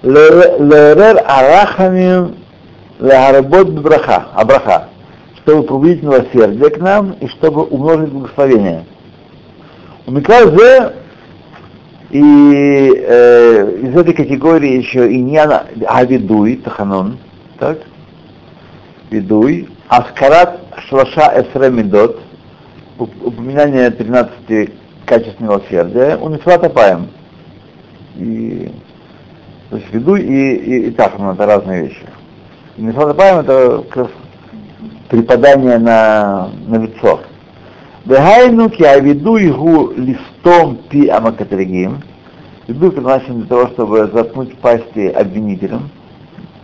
Лерер 0.03 1.23
арахамим 1.25 2.35
легаработ 2.99 3.69
браха, 3.69 4.27
абраха, 4.33 4.89
чтобы 5.37 5.63
пробудить 5.63 6.03
милосердие 6.03 6.69
к 6.69 6.77
нам 6.79 7.13
и 7.21 7.27
чтобы 7.27 7.63
умножить 7.63 8.09
благословение. 8.09 8.83
У 10.05 10.11
Миказе 10.11 10.93
и 12.09 12.93
э, 12.97 13.77
из 13.83 13.95
этой 13.95 14.13
категории 14.13 14.77
еще 14.77 15.11
иньяна 15.11 15.67
авидуй, 15.87 16.57
таханон, 16.57 17.17
так? 17.57 17.77
Видуй, 19.11 19.67
аскарат 19.89 20.61
шлаша 20.87 21.33
эсре 21.35 21.69
медот, 21.69 22.17
уп- 22.97 23.27
упоминание 23.27 23.91
13 23.91 24.71
качеств 25.05 25.37
милосердия, 25.41 26.15
у 26.15 26.29
Митсвата 26.29 26.69
Паем. 26.69 27.09
И, 28.15 28.71
то 29.69 29.75
есть 29.75 29.93
видуй 29.93 30.21
и, 30.21 30.55
и, 30.55 30.87
и 30.87 30.91
таханон 30.91 31.33
это 31.33 31.45
разные 31.45 31.87
вещи. 31.87 32.05
И 32.77 32.81
Митсвата 32.81 33.13
Паем 33.13 33.39
это 33.39 33.83
как 33.89 33.95
раз 33.97 34.07
преподание 35.09 35.77
на, 35.77 36.49
на 36.67 36.77
лицо. 36.77 37.19
Дехайну 38.05 38.69
ки 38.69 38.83
авидуй 38.83 39.51
гу 39.51 39.91
листом 39.91 40.77
пи 40.89 41.09
амакатригим. 41.09 42.01
Видуй 42.69 42.91
предназначен 42.91 43.39
для 43.39 43.47
того, 43.47 43.67
чтобы 43.73 44.09
заткнуть 44.13 44.57
пасти 44.59 45.07
обвинителям 45.07 45.89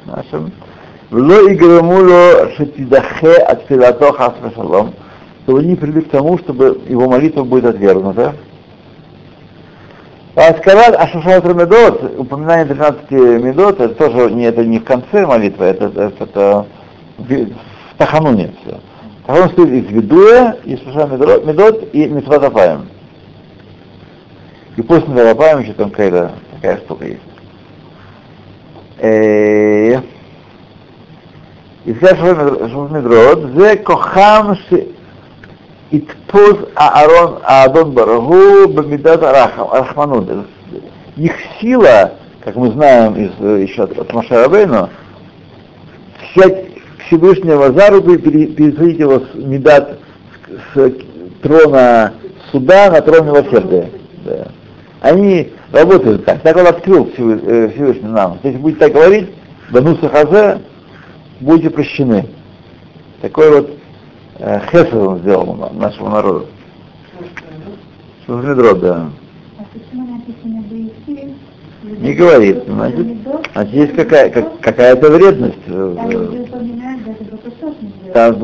нашим. 0.06 0.54
Вло 1.10 1.48
и 1.48 1.56
грамуло 1.56 2.52
шатидахе 2.58 3.36
от 3.36 3.64
филато 3.68 4.12
хас 4.12 4.34
шалом, 4.56 4.94
чтобы 5.44 5.64
не 5.64 5.76
привели 5.76 6.02
к 6.02 6.10
тому, 6.10 6.38
чтобы 6.38 6.82
его 6.90 7.08
молитва 7.10 7.44
будет 7.44 7.66
отвергнута. 7.66 8.36
А 10.36 10.54
сказать 10.58 10.96
Ашушат 10.96 11.46
Медот, 11.46 12.20
упоминание 12.20 12.66
13 12.66 13.12
медот, 13.12 13.80
это 13.80 13.96
тоже 13.96 14.32
не, 14.32 14.44
это 14.44 14.66
не 14.66 14.80
в 14.80 14.84
конце 14.84 15.26
молитвы, 15.26 15.66
это, 15.66 15.86
это, 15.86 16.12
это 16.20 16.66
в, 17.18 17.48
Тахануне 17.98 18.52
все. 18.62 18.80
Таханун 19.26 19.50
стоит 19.52 19.86
из 19.86 19.90
Ведуя, 19.90 20.58
из 20.66 20.80
Шушат 20.84 21.10
Медот 21.46 21.90
и 21.94 22.06
Митватапаем. 22.06 22.90
И 24.76 24.82
после 24.82 25.08
Митватапаем 25.08 25.62
еще 25.62 25.72
там 25.72 25.90
какая-то 25.90 26.34
такая 26.54 26.78
штука 26.78 27.06
есть. 27.06 27.22
И 31.88 31.94
сказать 31.96 32.18
Шушмидрот, 32.20 33.46
зе 33.56 33.78
кохам 33.78 34.58
ши 34.68 34.88
Итпоз 35.92 36.68
Аарон 36.76 37.40
Аадон 37.44 37.92
Барагу 37.92 38.68
Бамидат 38.68 39.22
Рахманут. 39.24 40.30
Их 41.16 41.32
сила, 41.62 42.12
как 42.44 42.58
мы 42.58 42.72
знаем 42.72 43.14
из, 43.16 43.32
еще 43.70 43.84
от, 43.84 44.12
Маша 44.14 44.44
Рабейну, 44.44 44.90
взять 46.36 46.66
Всевышнего 47.08 47.72
за 47.72 47.90
руку 47.90 48.12
и 48.12 48.18
пере- 48.18 48.48
пересадить 48.48 49.00
его 49.00 49.22
с 49.22 49.36
Медат 49.36 49.98
с, 50.76 50.92
трона 51.42 52.16
суда 52.52 52.92
на 52.92 53.00
трон 53.00 53.28
милосердия. 53.28 53.90
Да. 54.26 54.50
Они 55.00 55.54
работают 55.72 56.26
так. 56.26 56.42
Так 56.42 56.58
он 56.58 56.68
открыл 56.68 57.06
Всевы- 57.16 57.70
Всевышний 57.74 58.10
нам. 58.10 58.40
Если 58.44 58.58
будете 58.58 58.80
так 58.82 58.92
говорить, 58.92 59.30
Бануса 59.72 60.10
Хазе, 60.10 60.60
будете 61.40 61.70
прощены. 61.70 62.26
Такой 63.22 63.50
вот 63.52 63.72
э, 64.40 64.60
хесед 64.72 64.94
он 64.94 65.20
сделал 65.20 65.54
на- 65.56 65.70
нашему 65.74 66.10
народу. 66.10 66.48
Метро, 68.28 68.74
да. 68.76 69.10
А? 69.58 69.64
Не 72.02 72.14
говорит, 72.14 72.64
значит, 72.68 73.08
значит 73.54 73.74
есть 73.74 73.94
какая, 73.96 74.30
как, 74.30 74.60
какая-то 74.60 75.10
вредность. 75.12 75.56
э, 75.68 75.96
делает. 76.10 76.52
Там 78.14 78.36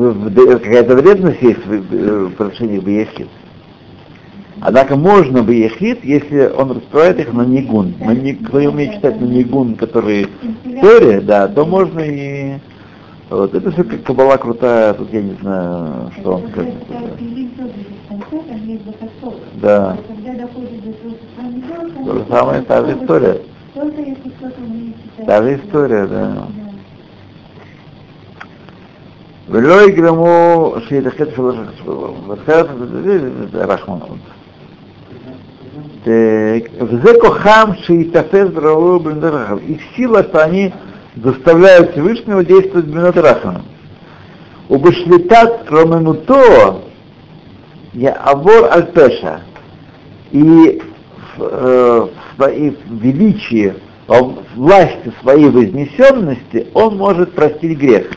какая-то 0.60 0.94
вредность 0.96 1.42
есть 1.42 1.64
в, 1.66 1.94
э, 1.94 2.26
отношении 2.28 2.78
Бейхид. 2.78 3.28
Однако 4.60 4.96
можно 4.96 5.42
Бейхид, 5.42 6.04
если 6.04 6.46
он 6.56 6.72
раскрывает 6.72 7.18
их 7.20 7.32
на 7.32 7.42
нигун. 7.42 7.94
На 8.00 8.12
ни- 8.12 8.32
кто 8.32 8.58
умеет 8.58 8.94
читать 8.94 9.20
на 9.20 9.26
нигун, 9.26 9.74
который 9.74 10.28
Торе, 10.80 11.20
да, 11.20 11.48
то 11.48 11.64
можно 11.66 12.00
и... 12.00 12.54
Вот, 13.33 13.53
это 13.53 13.71
все 13.71 13.83
как 13.83 14.03
кабала 14.03 14.37
крутая, 14.37 14.93
тут 14.93 15.13
я 15.13 15.21
не 15.21 15.33
знаю, 15.35 16.11
что 16.19 16.33
он 16.33 16.41
Когда 16.49 16.61
скажет. 16.63 16.79
читают 16.87 17.17
Пилим, 17.17 17.49
тоже 17.49 17.73
есть 17.77 17.89
в 18.03 18.07
конце, 18.09 18.47
там 18.49 18.67
есть 18.67 18.83
Бакусот. 18.83 19.41
Да, 19.55 19.91
А 19.91 19.97
Когда 20.07 20.43
доходит 20.43 20.83
до 20.83 20.93
того, 20.93 21.09
что 21.11 21.25
там 21.37 21.59
идет, 21.59 21.93
там 21.93 22.05
то 22.05 22.11
же 22.13 22.19
есть 22.19 22.29
самое, 22.29 22.61
та 22.63 22.77
же 22.77 22.81
Бакусот, 22.85 23.03
история. 23.03 23.41
Только 23.75 24.01
если 24.01 24.29
кто-то 24.29 24.61
умеет 24.61 24.95
читать. 25.03 25.25
Та 25.27 25.43
же 25.43 25.55
история, 25.55 26.07
да. 26.07 26.27
Да. 26.27 26.47
ולא 29.49 29.81
יגרמו 29.89 30.73
שיתחת 30.87 31.27
שלוש 31.35 31.55
בתחילת 32.27 32.65
רחמן. 33.53 33.97
וזה 36.79 37.13
כוחם 37.21 37.69
שיתפס 37.81 38.47
בראו 38.53 38.99
במדינת 38.99 39.33
רחם. 39.33 39.57
Их 39.67 39.81
сила, 39.95 40.23
что 40.23 40.43
они 40.43 40.71
заставляют 41.16 41.92
Всевышнего 41.92 42.44
действовать 42.44 42.86
в 42.86 43.20
Рахмана. 43.20 43.62
Убашлитат 44.68 45.70
ромемуто 45.70 46.82
я 47.94 48.12
авор 48.12 48.70
аль-пеша. 48.72 49.42
И 50.32 50.82
в, 51.36 51.42
э, 51.42 52.00
в 52.00 52.36
своей 52.36 52.76
величии, 52.88 53.74
во 54.06 54.34
власти 54.56 55.12
своей 55.22 55.48
вознесенности 55.48 56.66
он 56.74 56.96
может 56.96 57.32
простить 57.32 57.78
грех. 57.78 58.10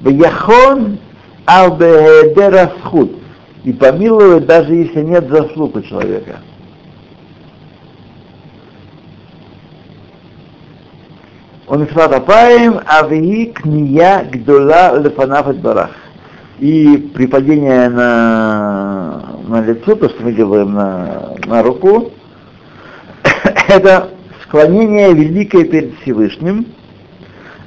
Бияхон 0.00 0.98
албеедерасхуд. 1.46 3.12
И 3.64 3.72
помилует, 3.72 4.46
даже 4.46 4.74
если 4.74 5.02
нет 5.02 5.28
заслуг 5.28 5.76
у 5.76 5.82
человека. 5.82 6.40
Он 11.68 11.86
апаем 11.94 12.80
авии 12.86 13.52
кния 13.52 14.26
гдола 14.32 14.98
лефанаф 14.98 15.54
барах. 15.58 15.90
И 16.58 17.10
при 17.14 17.26
падении 17.26 17.88
на, 17.88 19.22
на 19.46 19.60
лицо, 19.60 19.94
то, 19.94 20.08
что 20.08 20.22
мы 20.22 20.32
делаем 20.32 20.72
на, 20.72 21.34
на 21.46 21.62
руку, 21.62 22.10
это 23.68 24.08
склонение 24.42 25.12
великое 25.12 25.64
перед 25.64 25.94
Всевышним, 26.00 26.66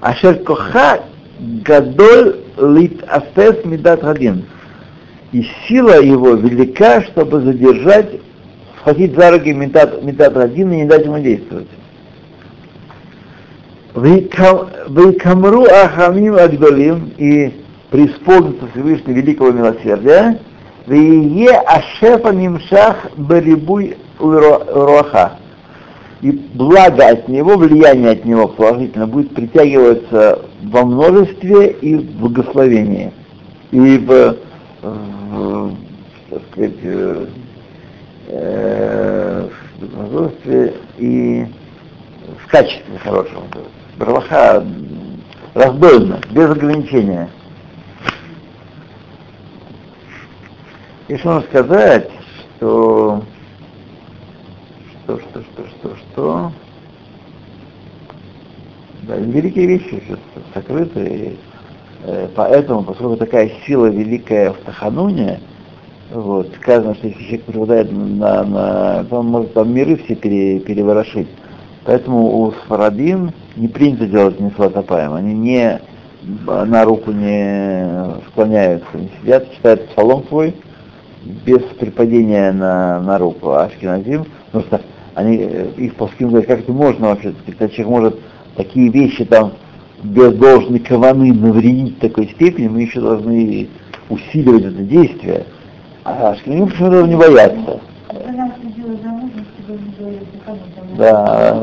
Ашер 0.02 0.40
коха 0.40 1.02
гадоль 1.40 2.38
лит 2.58 3.04
афес 3.08 3.64
мидат 3.66 4.04
один. 4.04 4.46
И 5.32 5.46
сила 5.68 6.02
его 6.02 6.34
велика, 6.34 7.04
чтобы 7.04 7.42
задержать, 7.42 8.20
схватить 8.80 9.16
за 9.16 9.32
руки 9.32 9.54
мидат, 9.54 10.04
мидат 10.04 10.36
один 10.38 10.72
и 10.74 10.78
не 10.78 10.86
дать 10.86 11.06
ему 11.06 11.20
действовать. 11.20 11.68
Вейкамру 13.96 15.66
ахамим 15.66 16.36
агдолим 16.36 17.12
и 17.18 17.54
преисполнится 17.90 18.68
Всевышний 18.72 19.14
великого 19.14 19.52
милосердия, 19.52 20.40
вее 20.88 21.52
ашефа 21.52 22.32
мимшах 22.32 23.12
барибуй 23.18 23.98
уруаха. 24.20 25.38
И 26.22 26.32
благо 26.32 27.08
от 27.08 27.28
него, 27.28 27.58
влияние 27.58 28.12
от 28.12 28.26
него 28.26 28.48
положительно 28.48 29.08
будет 29.08 29.34
притягиваться 29.34 30.40
во 30.62 30.86
множестве 30.86 31.72
и 31.72 31.96
в 31.96 32.12
благословении. 32.20 33.12
И 33.72 33.98
в, 33.98 34.38
в, 34.82 35.76
так 36.30 36.42
сказать, 36.52 36.76
э, 36.84 37.26
э, 38.28 39.50
в 39.80 40.10
множестве 40.12 40.74
и 41.00 41.46
в 42.46 42.48
качестве 42.52 43.00
хорошем. 43.00 43.44
Браваха 44.02 44.66
раздольно, 45.54 46.20
без 46.32 46.50
ограничения. 46.50 47.30
И 51.08 51.16
что 51.18 51.34
нужно 51.34 51.50
сказать, 51.50 52.10
что 52.58 53.22
что, 55.04 55.20
что, 55.20 55.42
что, 55.42 55.68
что, 55.68 55.96
что. 55.96 56.52
Да, 59.04 59.18
великие 59.18 59.68
вещи 59.68 60.04
сейчас 60.08 60.20
сокрыты, 60.56 61.00
и, 61.00 61.38
э, 62.06 62.28
поэтому, 62.36 62.84
поскольку 62.84 63.18
такая 63.18 63.52
сила 63.68 63.86
великая 63.86 64.54
в 64.54 64.58
Тахануне, 64.60 65.42
вот, 66.12 66.50
сказано, 66.60 66.96
что 66.96 67.08
если 67.08 67.24
человек 67.24 67.44
попадает 67.46 67.92
на, 67.92 68.44
на 68.46 69.04
то 69.04 69.20
он 69.20 69.28
может 69.28 69.54
там 69.54 69.72
миры 69.72 69.96
все 69.98 70.16
пере, 70.16 70.60
переворошить. 70.60 71.28
Поэтому 71.86 72.42
у 72.42 72.52
Сфарадим 72.52 73.32
не 73.56 73.68
принято 73.68 74.06
делать 74.06 74.40
не 74.40 74.52
они 75.16 75.34
не 75.34 75.82
на 76.46 76.84
руку 76.86 77.12
не 77.12 78.16
склоняются, 78.30 78.88
не 78.94 79.10
сидят, 79.22 79.52
читают 79.54 79.90
псалом 79.90 80.24
свой 80.28 80.56
без 81.46 81.62
припадения 81.80 82.52
на, 82.52 83.00
на 83.02 83.18
руку. 83.18 83.52
А 83.52 83.66
Ашкиназим, 83.66 84.26
потому 84.52 84.66
что 84.66 84.82
они, 85.16 85.38
э, 85.38 85.72
их 85.78 85.96
плоским 85.96 86.30
говорят, 86.30 86.48
как 86.48 86.60
это 86.60 86.72
можно 86.72 87.10
вообще, 87.10 87.34
когда 87.46 87.68
человек 87.68 87.88
может 87.88 88.20
такие 88.56 88.90
вещи 88.90 89.26
там 89.26 89.54
без 90.04 90.34
должной 90.34 90.80
каваны 90.80 91.34
навредить 91.34 92.00
такой 92.00 92.28
степени, 92.30 92.68
мы 92.68 92.82
еще 92.82 93.02
должны 93.02 93.68
усиливать 94.10 94.66
это 94.66 94.82
действие. 94.82 95.46
А 96.04 96.32
Ашкиназим 96.32 96.68
почему-то 96.68 97.08
не 97.08 97.16
боятся. 97.16 97.80
Жена 98.12 98.52
следила 98.60 98.96
за 99.04 99.10
мужем, 99.10 99.46
чтобы 99.60 99.80
он 99.80 99.86
не 99.86 99.92
говорил, 100.00 100.11
кому 100.11 100.11
там. 100.11 100.11
Да, 100.98 101.54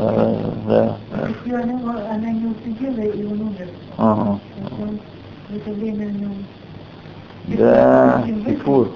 да. 0.67 0.97
Если 1.27 1.53
она, 1.53 1.79
она 2.11 2.29
не 2.31 2.47
усидела, 2.47 3.01
и 3.01 3.25
он 3.25 3.41
умер. 3.41 3.67
Ага. 3.97 4.39
В 5.49 5.55
это 5.55 5.71
время 5.71 6.07
он... 6.07 6.45
Ну, 7.47 7.57
да, 7.57 8.23
Кипур. 8.45 8.89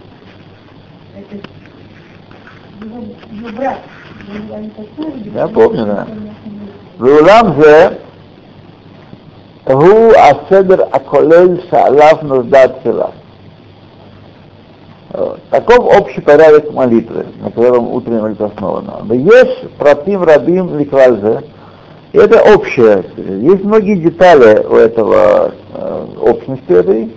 Это 1.15 1.35
его, 2.85 3.03
его 3.31 3.57
брат. 3.57 3.79
Я 5.33 5.47
помню, 5.47 5.85
да. 5.85 6.07
Вулам 6.97 7.61
же 7.61 7.99
Гу 9.65 10.11
Аседр 10.17 10.87
Аколель 10.91 11.63
Шалав 11.69 12.21
Наздат 12.23 12.81
Силав. 12.83 13.13
Таков 15.51 15.95
общий 15.95 16.21
порядок 16.21 16.73
молитвы, 16.73 17.27
на 17.39 17.51
котором 17.51 17.87
утренняя 17.93 18.23
молитва 18.23 18.47
основана. 18.47 19.13
Есть 19.13 19.69
протим 19.77 20.23
рабим 20.23 20.75
ликвальзе. 20.75 21.43
Это 22.13 22.41
общее. 22.55 23.03
Есть 23.17 23.63
многие 23.63 23.95
детали 23.97 24.65
у 24.65 24.75
этого 24.75 25.51
э, 25.71 26.05
общности 26.19 26.71
этой. 26.71 27.11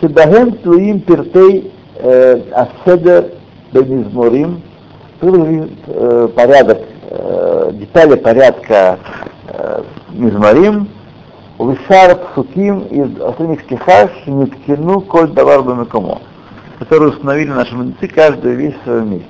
Шедахем 0.00 0.52
тлуим 0.58 1.00
пертей 1.00 1.72
э, 1.96 2.40
аседер 2.52 3.32
бемизморим. 3.72 4.62
Тут 5.20 5.34
э, 5.88 6.28
порядок, 6.36 6.78
э, 7.10 7.70
детали 7.72 8.14
порядка 8.14 9.00
э, 9.48 9.82
мизморим. 10.12 10.88
Увисар 11.58 12.16
псуким 12.16 12.80
из 12.90 13.20
остальных 13.20 13.62
стихах 13.62 14.10
ниткину 14.26 15.00
коль 15.00 15.28
давар 15.28 15.62
бамекомо 15.62 16.20
которые 16.78 17.10
установили 17.10 17.50
наши 17.50 17.74
мудрецы, 17.74 18.08
каждую 18.08 18.56
вещь 18.56 18.74
в 18.80 18.84
своем 18.84 19.10
месте. 19.10 19.28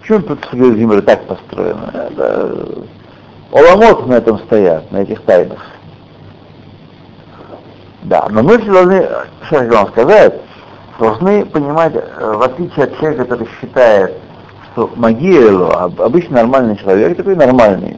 Почему 0.00 0.20
тут 0.20 0.48
Земля 0.52 1.00
так 1.02 1.26
построена? 1.26 2.08
Это... 2.10 2.84
Оламот 3.52 4.06
на 4.06 4.14
этом 4.14 4.38
стоят, 4.40 4.90
на 4.92 4.98
этих 4.98 5.20
тайнах. 5.22 5.58
Да, 8.02 8.28
но 8.30 8.42
мы 8.42 8.58
все 8.58 8.72
должны, 8.72 9.08
что 9.46 9.64
я 9.64 9.70
вам 9.70 9.88
сказать, 9.88 10.40
должны 10.98 11.44
понимать, 11.46 11.94
э, 11.94 12.32
в 12.34 12.42
отличие 12.42 12.84
от 12.84 12.96
человека, 12.98 13.24
который 13.24 13.48
считает, 13.60 14.14
что 14.72 14.90
Магиелу, 14.94 15.70
обычно 15.98 16.36
нормальный 16.36 16.76
человек, 16.76 17.16
такой 17.16 17.34
нормальный. 17.34 17.96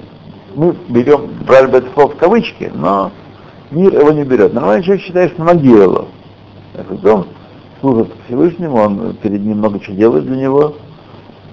Мы 0.54 0.74
берем, 0.88 1.30
брали 1.46 1.66
бы 1.66 1.78
это 1.78 1.88
слово 1.94 2.12
в 2.12 2.16
кавычки, 2.16 2.70
но 2.74 3.10
мир 3.70 3.94
его 3.94 4.10
не 4.10 4.24
берет. 4.24 4.54
Нормальный 4.54 4.82
человек 4.82 5.04
считает, 5.04 5.32
что 5.32 5.42
Магиелу. 5.42 6.08
Он 7.04 7.26
служит 7.82 8.08
Всевышнему, 8.26 8.76
он 8.76 9.16
перед 9.20 9.44
ним 9.44 9.58
много 9.58 9.78
чего 9.80 9.96
делает 9.96 10.24
для 10.24 10.36
него, 10.36 10.74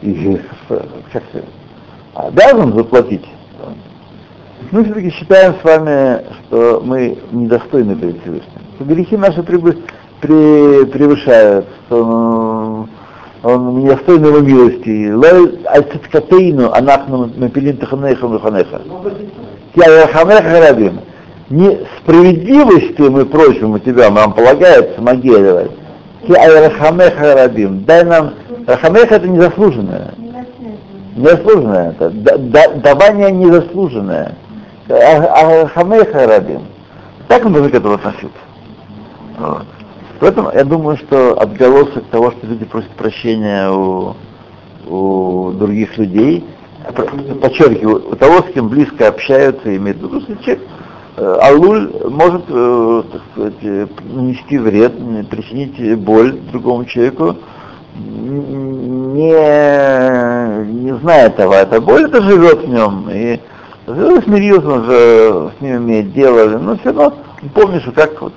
и 0.02 0.40
как 1.12 1.24
обязан 2.14 2.74
заплатить. 2.74 3.26
Мы 4.72 4.84
все-таки 4.84 5.10
считаем 5.10 5.56
с 5.60 5.64
вами, 5.64 6.22
что 6.48 6.82
мы 6.86 7.18
недостойны 7.32 7.96
перед 7.96 8.22
Всевышним. 8.22 8.62
Грехи 8.80 9.18
наши 9.18 9.42
превы- 9.42 9.82
пре- 10.22 10.86
превышают, 10.86 11.66
что 11.88 12.88
он 13.42 13.80
недостойный 13.80 14.30
его 14.30 14.40
милости. 14.42 15.12
Лой 15.12 15.60
альцицкатейну 15.66 16.72
анахну 16.72 17.32
мапилин 17.38 17.78
таханеха 17.78 18.28
муханеха. 18.28 18.82
Тиарахамеха 19.76 20.42
гарабим. 20.44 21.00
Не 21.50 21.80
справедливостью 21.98 23.12
мы 23.12 23.26
просим 23.26 23.72
у 23.72 23.80
тебя, 23.80 24.12
нам 24.12 24.34
полагается, 24.34 24.94
помоги 24.98 25.32
давай. 26.28 26.48
Тиарахамеха 26.48 27.22
гарабим. 27.22 27.84
Дай 27.84 28.04
нам... 28.04 28.34
Рахамеха 28.68 29.16
это 29.16 29.28
незаслуженное. 29.28 30.14
Незаслуженное 31.16 31.92
это. 31.92 32.10
Давание 32.10 33.32
незаслуженное. 33.32 34.36
Арахамеха 34.90 36.12
гарабим. 36.12 36.62
Так 37.28 37.46
он 37.46 37.54
должен 37.54 37.72
к 37.72 37.76
этому 37.76 37.96
относиться. 37.96 38.30
Вот. 39.38 39.66
Поэтому 40.20 40.52
я 40.52 40.66
думаю, 40.66 40.98
что 40.98 41.40
отголосок 41.40 42.04
того, 42.12 42.32
что 42.32 42.48
люди 42.48 42.66
просят 42.66 42.90
прощения 42.92 43.70
у, 43.70 44.16
у 44.88 45.52
других 45.52 45.98
людей, 45.98 46.46
подчеркиваю, 47.42 48.12
у 48.12 48.16
того, 48.16 48.40
с 48.42 48.54
кем 48.54 48.68
близко 48.68 49.08
общаются, 49.08 49.76
имеют 49.76 50.00
в 50.00 50.04
виду, 50.04 50.22
что 50.22 50.36
человек, 50.44 50.62
э, 51.20 51.38
Алуль 51.42 51.92
может, 52.10 52.44
э, 52.50 53.04
так 53.12 53.22
сказать, 53.32 53.90
нанести 54.14 54.58
вред, 54.58 54.94
причинить 55.30 56.00
боль 56.00 56.40
другому 56.52 56.86
человеку, 56.86 57.36
не, 57.96 59.32
не 60.66 60.96
зная 61.00 61.28
этого, 61.28 61.54
эта 61.54 61.82
боль 61.82 62.06
это 62.06 62.22
живет 62.22 62.64
в 62.64 62.70
нем, 62.70 63.10
и 63.10 63.40
смирился, 64.24 64.68
он 64.70 64.86
же 64.86 65.52
с 65.58 65.62
ним 65.62 65.78
имеет 65.78 66.14
дело, 66.14 66.58
но 66.58 66.78
все 66.78 66.92
равно 66.94 67.14
помнишь, 67.54 67.84
как 67.96 68.22
вот 68.22 68.34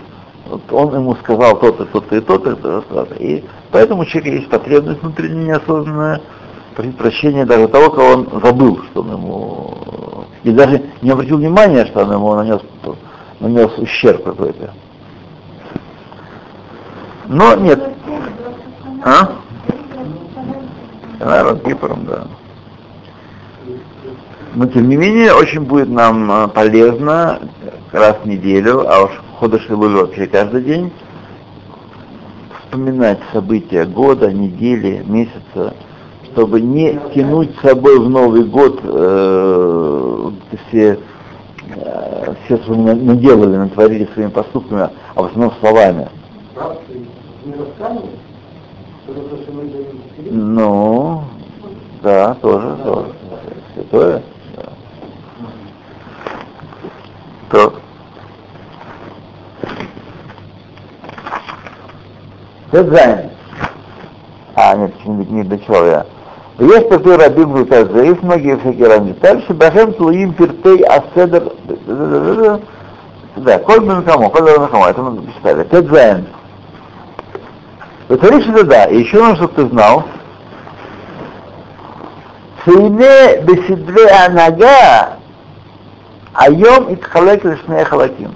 вот 0.53 0.70
он 0.70 0.95
ему 0.95 1.14
сказал 1.16 1.59
то-то, 1.59 1.87
то-то 1.87 2.16
и 2.16 2.20
то-то, 2.20 2.57
то-то, 2.57 3.14
и 3.14 3.43
поэтому 3.70 4.03
у 4.03 4.05
человека 4.05 4.37
есть 4.37 4.51
потребность 4.51 5.03
внутренняя 5.03 5.57
неосознанная 5.57 6.20
прощения 6.99 7.47
даже 7.47 7.68
того, 7.68 7.91
кого 7.91 8.09
он 8.09 8.28
забыл, 8.43 8.80
что 8.91 9.01
он 9.01 9.12
ему, 9.12 9.78
и 10.45 10.51
даже 10.51 10.82
не 11.03 11.11
обратил 11.11 11.38
внимания, 11.38 11.86
что 11.86 12.01
он 12.01 12.12
ему 12.12 12.34
нанес, 12.34 12.61
нанес 13.40 13.70
ущерб 13.78 14.24
какой-то. 14.24 14.72
Но 17.26 17.55
нет. 17.55 17.80
А? 19.05 19.36
Наверное, 21.18 21.61
Кипром, 21.61 22.05
да. 22.05 22.26
Но 24.55 24.66
тем 24.66 24.88
не 24.88 24.97
менее, 24.97 25.32
очень 25.32 25.62
будет 25.62 25.88
нам 25.88 26.30
э, 26.30 26.49
полезно 26.49 27.38
раз 27.90 28.16
в 28.22 28.26
неделю, 28.26 28.86
а 28.86 29.05
уж 29.05 29.11
Ходыш 29.38 29.68
и 29.68 29.72
вообще 29.72 30.26
каждый 30.26 30.62
день, 30.62 30.93
вспоминать 32.61 33.18
события 33.32 33.84
года, 33.84 34.30
недели, 34.30 35.03
месяца, 35.07 35.74
чтобы 36.33 36.61
не 36.61 36.99
тянуть 37.14 37.51
с 37.57 37.61
собой 37.61 37.99
в 37.99 38.09
Новый 38.09 38.45
год 38.45 38.80
э, 38.83 40.30
все, 40.68 40.99
э, 41.76 42.35
все, 42.45 42.57
что 42.59 42.74
мы 42.74 42.95
наделали, 42.95 43.57
натворили 43.57 44.09
своими 44.14 44.30
поступками, 44.30 44.89
а 45.14 45.22
в 45.22 45.26
основном 45.26 45.53
словами. 45.61 46.09
Ну, 50.30 51.24
да, 52.03 52.35
тоже, 52.35 52.76
тоже. 52.83 53.12
Святое. 53.74 54.22
Да. 54.57 54.62
То. 57.51 57.74
Тедзайн. 62.70 63.30
А, 64.55 64.74
нет, 64.76 64.93
не, 65.05 65.26
не 65.26 65.43
дочел 65.45 65.85
я. 65.87 66.07
Такой 66.62 67.16
рабин 67.16 67.50
Гуказа, 67.50 68.02
есть 68.02 68.22
многие 68.22 68.56
всякие 68.58 68.86
ранее. 68.86 69.14
Дальше 69.14 69.52
Бахем 69.52 69.94
Тлуим 69.94 70.32
Пиртей 70.32 70.84
Аседер. 70.84 71.52
Да, 73.34 73.58
Коль 73.58 73.80
Бен 73.80 74.04
Камо, 74.04 74.30
Коль 74.30 74.44
Бен 74.44 74.68
Камо, 74.68 74.86
это 74.86 75.02
мы 75.02 75.24
это 75.42 75.82
да, 78.64 78.84
и 78.84 78.98
еще 78.98 79.16
нужно, 79.16 79.36
чтобы 79.36 79.54
ты 79.54 79.66
знал, 79.70 80.04
беседве 82.64 84.06
анага 84.08 85.16
айом 86.34 86.90
и 86.90 86.96
тхалек 86.96 87.44
лишнее 87.44 87.84
халаким. 87.84 88.30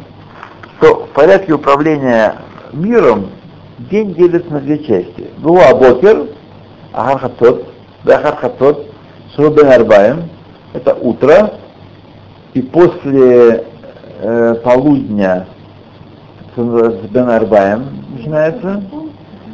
Что 0.79 1.05
в 1.05 1.09
порядке 1.11 1.53
управления 1.53 2.37
миром 2.73 3.31
день 3.79 4.15
делится 4.15 4.53
на 4.53 4.61
две 4.61 4.79
части. 4.79 5.31
Гуа 5.39 5.75
Бокер, 5.75 6.27
Ахар 6.93 7.31
Хатот, 8.07 8.37
Бехар 8.37 8.37
Хатот, 8.37 8.87
Шурбен 9.35 9.67
Арбаем, 9.67 10.29
это 10.73 10.95
утро, 10.95 11.55
и 12.55 12.63
после 12.63 13.65
э, 14.21 14.55
полудня 14.63 15.47
Бен 16.57 17.29
Арбаем 17.29 18.05
начинается. 18.17 18.83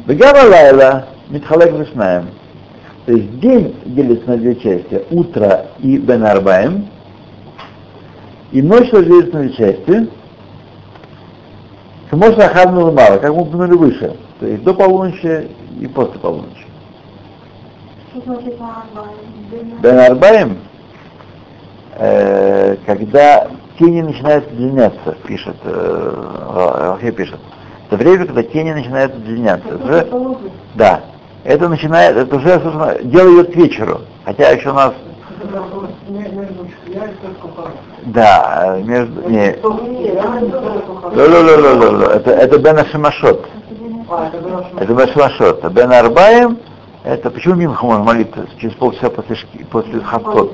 Бегава 0.05 0.49
Лайла, 0.49 1.05
Митхалек 1.29 1.73
Вишнаем. 1.73 2.27
То 3.05 3.13
есть 3.13 3.39
день 3.39 3.75
делится 3.85 4.29
на 4.29 4.37
две 4.37 4.55
части, 4.55 5.03
утро 5.11 5.65
и 5.79 5.97
Бен 5.97 6.23
Арбаем, 6.23 6.87
и 8.51 8.61
ночь 8.61 8.89
делится 8.91 9.37
на 9.37 9.43
две 9.43 9.53
части, 9.53 10.09
можно 12.11 12.45
Ахадну 12.45 12.91
мало, 12.91 13.17
как 13.17 13.33
мы 13.33 13.41
упомянули 13.41 13.75
выше, 13.75 14.15
то 14.39 14.45
есть 14.45 14.63
до 14.63 14.73
полуночи 14.73 15.49
и 15.79 15.87
после 15.87 16.19
полуночи. 16.19 16.67
Бен 19.81 19.99
Арбаем, 19.99 20.57
э, 21.95 22.75
когда 22.85 23.47
тени 23.79 24.01
начинают 24.01 24.47
удлиняться, 24.51 25.17
пишет, 25.25 25.55
э, 25.63 27.11
пишет. 27.15 27.39
Это 27.87 27.97
время, 27.97 28.25
когда 28.25 28.43
тени 28.43 28.71
начинают 28.73 29.15
удлиняться. 29.15 29.67
Это 29.67 30.15
уже, 30.15 30.37
да. 30.75 31.01
Это 31.43 31.67
начинает, 31.67 32.15
это 32.15 32.35
уже, 32.35 32.59
собственно, 32.59 32.95
дело 33.03 33.33
идет 33.33 33.53
к 33.53 33.55
вечеру. 33.55 34.01
Хотя 34.25 34.49
еще 34.51 34.69
у 34.69 34.73
нас 34.73 34.93
да, 38.05 38.77
между... 38.83 39.29
Не. 39.29 39.55
Это, 42.15 42.31
это 42.31 42.57
Бен 42.59 42.77
Ашимашот. 42.79 43.45
Это 44.79 44.93
Бен 44.93 44.99
Ашимашот. 44.99 45.65
А 45.65 45.69
Бен 45.69 45.91
Арбаем, 45.91 46.59
это 47.03 47.29
почему 47.29 47.55
Минху 47.55 47.85
можно 47.85 48.03
молиться 48.03 48.47
через 48.59 48.73
полчаса 48.75 49.09
после, 49.09 49.35
после 49.69 49.99
Хавкот? 49.99 50.53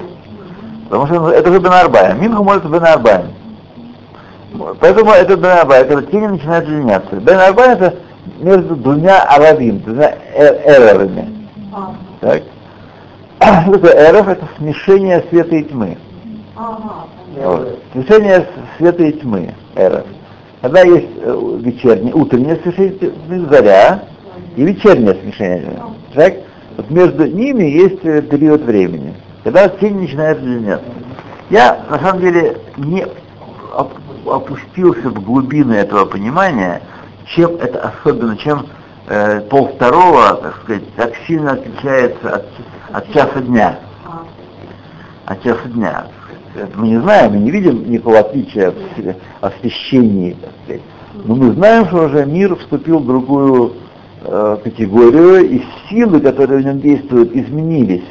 Потому 0.90 1.06
что 1.06 1.30
это 1.30 1.54
же 1.54 1.60
Бен 1.60 1.72
Арбаем. 1.72 2.22
Минху 2.22 2.44
молится 2.44 2.68
Бен 2.68 2.84
Арбаем. 2.84 3.28
Поэтому 4.80 5.12
это 5.12 5.36
Бен 5.38 5.52
Арбаем, 5.52 5.88
когда 5.88 6.02
тени 6.04 6.28
начинают 6.28 6.68
удлиняться. 6.68 7.16
Бен 7.18 7.40
Арбаем 7.40 7.72
это 7.74 7.96
между 8.40 8.76
двумя 8.76 9.22
арабим, 9.24 9.80
двумя 9.80 10.18
эрами. 10.36 11.48
Так? 12.20 12.42
Что 13.40 13.72
такое 13.74 13.94
эров? 13.94 14.28
Это 14.28 14.48
смешение 14.58 15.24
света 15.30 15.56
и 15.56 15.64
тьмы. 15.64 15.98
Вот. 17.38 17.80
Смешение 17.94 18.48
света 18.78 19.04
и 19.04 19.14
тьмы, 19.14 19.54
эров. 19.76 20.06
Когда 20.62 20.82
есть 20.82 21.08
э, 21.22 21.58
вечернее, 21.62 22.14
утреннее 22.14 22.58
смешение, 22.58 23.14
заря, 23.50 24.04
и 24.60 24.64
вечернее 24.66 25.16
смешение. 25.16 25.80
Так? 26.14 26.34
Вот 26.76 26.90
между 26.90 27.26
ними 27.26 27.64
есть 27.64 28.04
э, 28.04 28.22
период 28.22 28.62
времени, 28.64 29.14
когда 29.46 29.70
тень 29.70 30.02
начинает 30.02 30.40
удлиняться. 30.40 30.86
Я, 31.50 31.86
на 31.90 31.98
самом 32.00 32.22
деле, 32.22 32.58
не 32.76 33.06
опустился 34.26 35.10
в 35.10 35.24
глубины 35.24 35.74
этого 35.76 36.04
понимания, 36.06 36.82
чем 37.26 37.56
это 37.56 37.90
особенно, 37.90 38.36
чем 38.36 38.66
э, 39.08 39.40
пол 39.50 39.70
второго, 39.76 40.36
так 40.36 40.62
сказать, 40.64 40.94
так 40.96 41.14
сильно 41.26 41.54
отличается 41.54 42.36
от, 42.36 42.46
от 42.92 43.14
часа 43.14 43.40
дня. 43.40 43.80
От 45.26 45.42
часа 45.42 45.70
дня. 45.70 46.08
Мы 46.76 46.90
не 46.90 46.98
знаем, 46.98 47.32
мы 47.32 47.38
не 47.40 47.52
видим 47.52 47.90
никакого 47.90 48.20
отличия 48.20 48.72
в 48.72 49.16
освещении, 49.40 50.34
так 50.34 50.52
сказать. 50.66 50.82
Но 51.14 51.36
мы 51.36 51.54
знаем, 51.54 51.86
что 51.88 52.08
уже 52.08 52.26
мир 52.26 52.58
вступил 52.58 53.00
в 53.00 53.06
другую 53.06 53.74
э, 54.22 54.58
категорию, 54.64 55.50
и 55.50 55.64
силы, 55.90 56.20
которые 56.20 56.62
в 56.62 56.66
нем 56.66 56.80
действуют, 56.80 57.36
изменились. 57.36 58.06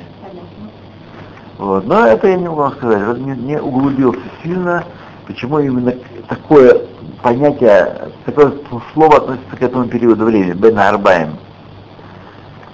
Вот. 1.59 1.87
Но 1.87 2.07
это 2.07 2.29
я 2.29 2.37
не 2.37 2.49
могу 2.49 2.61
вам 2.63 2.73
сказать, 2.73 3.05
вот 3.05 3.19
не, 3.19 3.33
не 3.33 3.61
углубился 3.61 4.21
сильно, 4.43 4.85
почему 5.27 5.59
именно 5.59 5.93
такое 6.29 6.83
понятие, 7.23 8.11
такое 8.25 8.53
слово 8.93 9.17
относится 9.17 9.57
к 9.57 9.63
этому 9.63 9.87
периоду 9.87 10.25
времени, 10.25 10.53
Бен 10.53 10.79
Арбаем. 10.79 11.37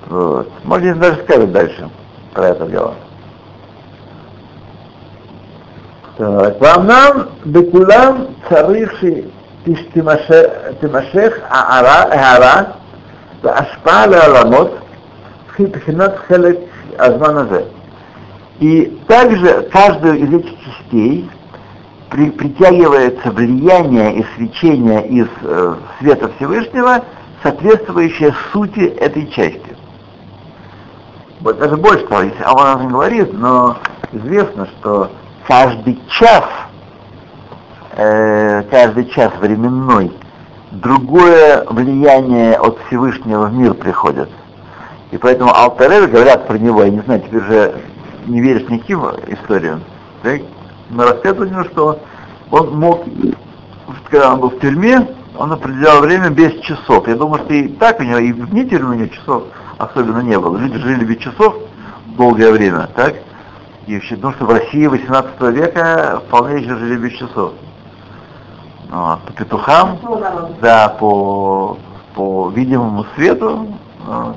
Вот. 0.07 0.51
Может, 0.65 0.99
даже 0.99 1.23
скажет 1.23 1.51
дальше 1.53 1.89
про 2.35 2.49
это 2.49 2.67
дело. 2.67 2.95
Так, 6.17 6.61
вам 6.61 6.87
нам 6.87 7.29
бекулам 7.45 8.29
царыши 8.49 9.25
тимашех 9.65 11.41
аара, 11.51 12.77
והשפעה 13.44 14.08
לעולמות 14.08 14.72
Хинат 15.86 16.20
Хелек 16.28 16.60
Азманазе. 16.98 17.66
И 18.60 18.86
также 19.08 19.70
каждую 19.72 20.20
из 20.20 20.34
этих 20.34 20.52
частей 20.64 21.30
при, 22.10 22.30
притягивается 22.30 23.32
влияние 23.32 24.20
и 24.20 24.26
свечение 24.36 25.08
из 25.08 25.28
э, 25.44 25.76
света 26.00 26.30
Всевышнего, 26.36 27.04
соответствующее 27.42 28.34
сути 28.52 28.82
этой 28.82 29.28
части. 29.32 29.76
Вот 31.40 31.58
даже 31.58 31.78
больше 31.78 32.06
того, 32.08 32.24
если 32.24 32.44
Аван 32.44 32.90
говорит, 32.90 33.32
но 33.34 33.78
известно, 34.12 34.68
что 34.80 35.10
каждый 35.48 35.98
час, 36.10 36.44
э, 37.94 38.64
каждый 38.64 39.06
час 39.12 39.32
временной, 39.40 40.12
другое 40.75 41.65
влияние 41.69 42.55
от 42.55 42.79
Всевышнего 42.87 43.47
в 43.47 43.55
мир 43.55 43.75
приходит. 43.75 44.29
И 45.11 45.19
поэтому 45.19 45.55
Алтаревы 45.55 46.09
говорят 46.09 46.47
про 46.47 46.59
него, 46.59 46.83
я 46.83 46.91
не 46.91 47.01
знаю, 47.01 47.21
теперь 47.21 47.43
же 47.43 47.75
не 48.27 48.41
веришь 48.41 48.69
никаким 48.69 49.05
историям, 49.29 49.83
так? 50.23 50.41
рассказывают 50.97 51.53
ему, 51.53 51.65
что 51.65 52.01
он 52.51 52.79
мог, 52.79 53.05
когда 54.11 54.33
он 54.33 54.41
был 54.41 54.51
в 54.51 54.61
тюрьме, 54.61 55.07
он 55.37 55.53
определял 55.53 56.01
время 56.01 56.31
без 56.31 56.59
часов. 56.61 57.07
Я 57.09 57.17
думаю, 57.17 57.43
что 57.45 57.55
и 57.55 57.69
так 57.69 58.01
у 58.01 58.03
него, 58.03 58.19
и 58.19 58.33
вне 58.33 58.65
тюрьмы 58.65 58.91
у 58.91 58.99
него 58.99 59.09
часов 59.09 59.45
особенно 59.79 60.21
не 60.21 60.39
было. 60.39 60.57
Люди 60.57 60.79
жили 60.79 61.05
без 61.05 61.19
часов 61.19 61.55
долгое 62.17 62.53
время, 62.53 62.89
так? 62.95 63.15
И 63.87 63.95
вообще, 63.95 64.17
думаю, 64.17 64.37
что 64.37 64.47
в 64.47 64.51
России 64.51 64.87
18 64.87 65.41
века 65.55 66.23
вполне 66.27 66.63
еще 66.63 66.77
жили 66.77 66.97
без 66.97 67.13
часов. 67.19 67.53
Вот. 68.91 69.21
По 69.23 69.33
петухам, 69.33 69.99
да, 70.61 70.89
по, 70.89 71.77
по 72.15 72.51
видимому 72.51 73.05
свету. 73.15 73.69
Вот. 74.07 74.37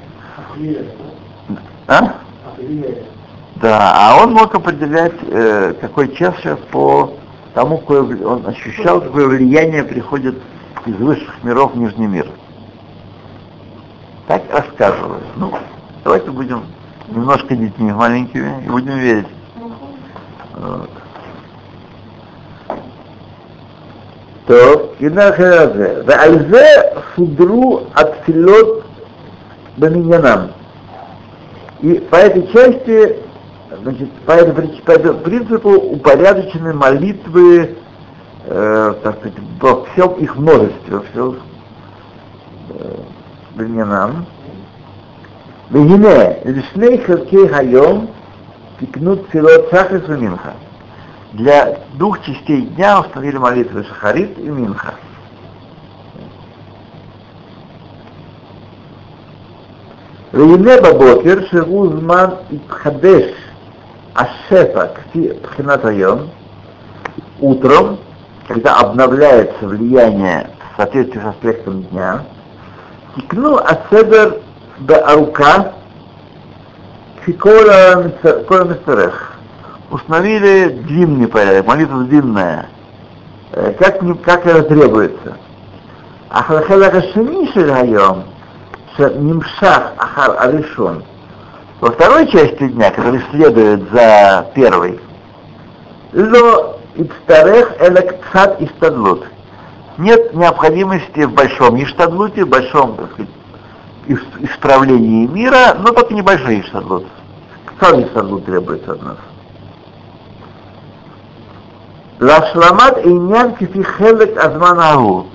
А? 1.87 2.15
Да, 3.55 3.93
а 3.95 4.23
он 4.23 4.33
мог 4.33 4.53
определять, 4.53 5.13
э, 5.23 5.73
какой 5.81 6.13
час 6.15 6.35
сейчас 6.37 6.59
по 6.71 7.13
тому, 7.53 7.79
какое, 7.79 8.03
он 8.23 8.45
ощущал, 8.45 9.01
какое 9.01 9.27
влияние 9.27 9.83
приходит 9.83 10.35
из 10.85 10.95
высших 10.95 11.43
миров 11.43 11.73
в 11.73 11.77
Нижний 11.77 12.07
мир. 12.07 12.29
Так 14.27 14.43
рассказывают. 14.51 15.23
Ну, 15.37 15.51
давайте 16.03 16.29
будем 16.29 16.65
немножко 17.07 17.55
детьми 17.55 17.91
маленькими 17.91 18.63
и 18.63 18.69
будем 18.69 18.97
верить. 18.97 19.27
Вот. 20.55 20.89
טוב, 24.46 24.82
הנה 25.00 25.28
אחר 25.28 25.60
הזה, 25.60 26.02
ועל 26.06 26.50
זה 26.50 26.66
סודרו 27.16 27.80
התפילות 27.94 28.82
במניינם. 29.78 30.46
И 31.82 31.94
по 32.10 32.16
этой 32.16 32.46
части, 32.52 33.16
значит, 33.82 34.12
по 34.24 34.32
этому, 34.32 34.68
по 34.84 34.92
этому 34.92 35.18
принципу 35.18 35.70
упорядочены 35.70 36.72
молитвы, 36.72 37.76
э, 38.46 38.94
так 39.02 39.18
сказать, 39.18 39.38
во 39.60 39.84
всем 39.86 40.12
их 40.12 40.36
множестве, 40.36 40.96
во 40.96 41.02
всем 41.02 41.36
בעניינם. 43.56 44.22
והנה, 45.70 46.24
לשני 46.44 47.04
חלקי 47.06 47.36
היום 47.52 48.06
תקנו 48.78 49.16
תפילות 49.16 49.60
שחרס 49.70 50.02
ומנחה. 50.08 50.50
для 51.37 51.77
двух 51.93 52.23
частей 52.23 52.61
дня 52.61 52.99
установили 52.99 53.37
молитвы 53.37 53.83
Шахарит 53.83 54.37
и 54.39 54.49
Минха. 54.49 54.95
Вейне 60.31 60.81
Бабокер 60.81 61.47
Шегузман 61.49 62.39
Ипхадеш 62.49 63.35
Ашефа 64.15 64.93
Пхинатайон 65.13 66.31
утром, 67.39 67.99
когда 68.47 68.77
обновляется 68.77 69.67
влияние 69.67 70.49
в 70.73 70.77
соответствии 70.77 71.19
с 71.19 71.25
аспектом 71.25 71.83
дня, 71.83 72.23
тикну 73.15 73.57
Аседер 73.57 74.39
Беарука 74.79 75.73
Фикола 77.23 78.03
Мистерех 78.03 79.36
установили 79.91 80.69
длинный 80.69 81.27
порядок, 81.27 81.67
молитва 81.67 82.03
длинная, 82.03 82.67
э, 83.51 83.73
как, 83.79 83.99
как 84.21 84.45
это 84.45 84.63
требуется. 84.63 85.37
Ахар 86.29 86.63
хадага 86.65 87.01
шемиши 87.13 87.65
гайом, 87.65 88.23
нимшах 88.97 89.93
ахар 89.97 90.35
алишон 90.39 91.03
Во 91.79 91.91
второй 91.91 92.27
части 92.27 92.67
дня, 92.67 92.91
который 92.91 93.21
следует 93.31 93.89
за 93.91 94.47
первой, 94.53 94.99
ло 96.13 96.77
ицтарех 96.95 97.75
электсад 97.79 98.61
истадлут. 98.61 99.25
Нет 99.97 100.33
необходимости 100.33 101.21
в 101.21 101.33
большом 101.33 101.81
иштадлуте, 101.81 102.45
в 102.45 102.49
большом, 102.49 102.97
так 102.97 103.11
сказать, 103.13 103.31
исправлении 104.39 105.27
мира, 105.27 105.75
но 105.79 105.91
только 105.91 106.13
небольшой 106.13 106.61
иштадлут. 106.61 107.05
Сам 107.79 108.03
иштадлут 108.03 108.45
требуется 108.45 108.93
от 108.93 109.03
нас. 109.03 109.17
Лашламат 112.19 113.05
и 113.05 113.09
нян 113.09 113.55
кифихелек 113.55 114.37
азманагу. 114.43 115.27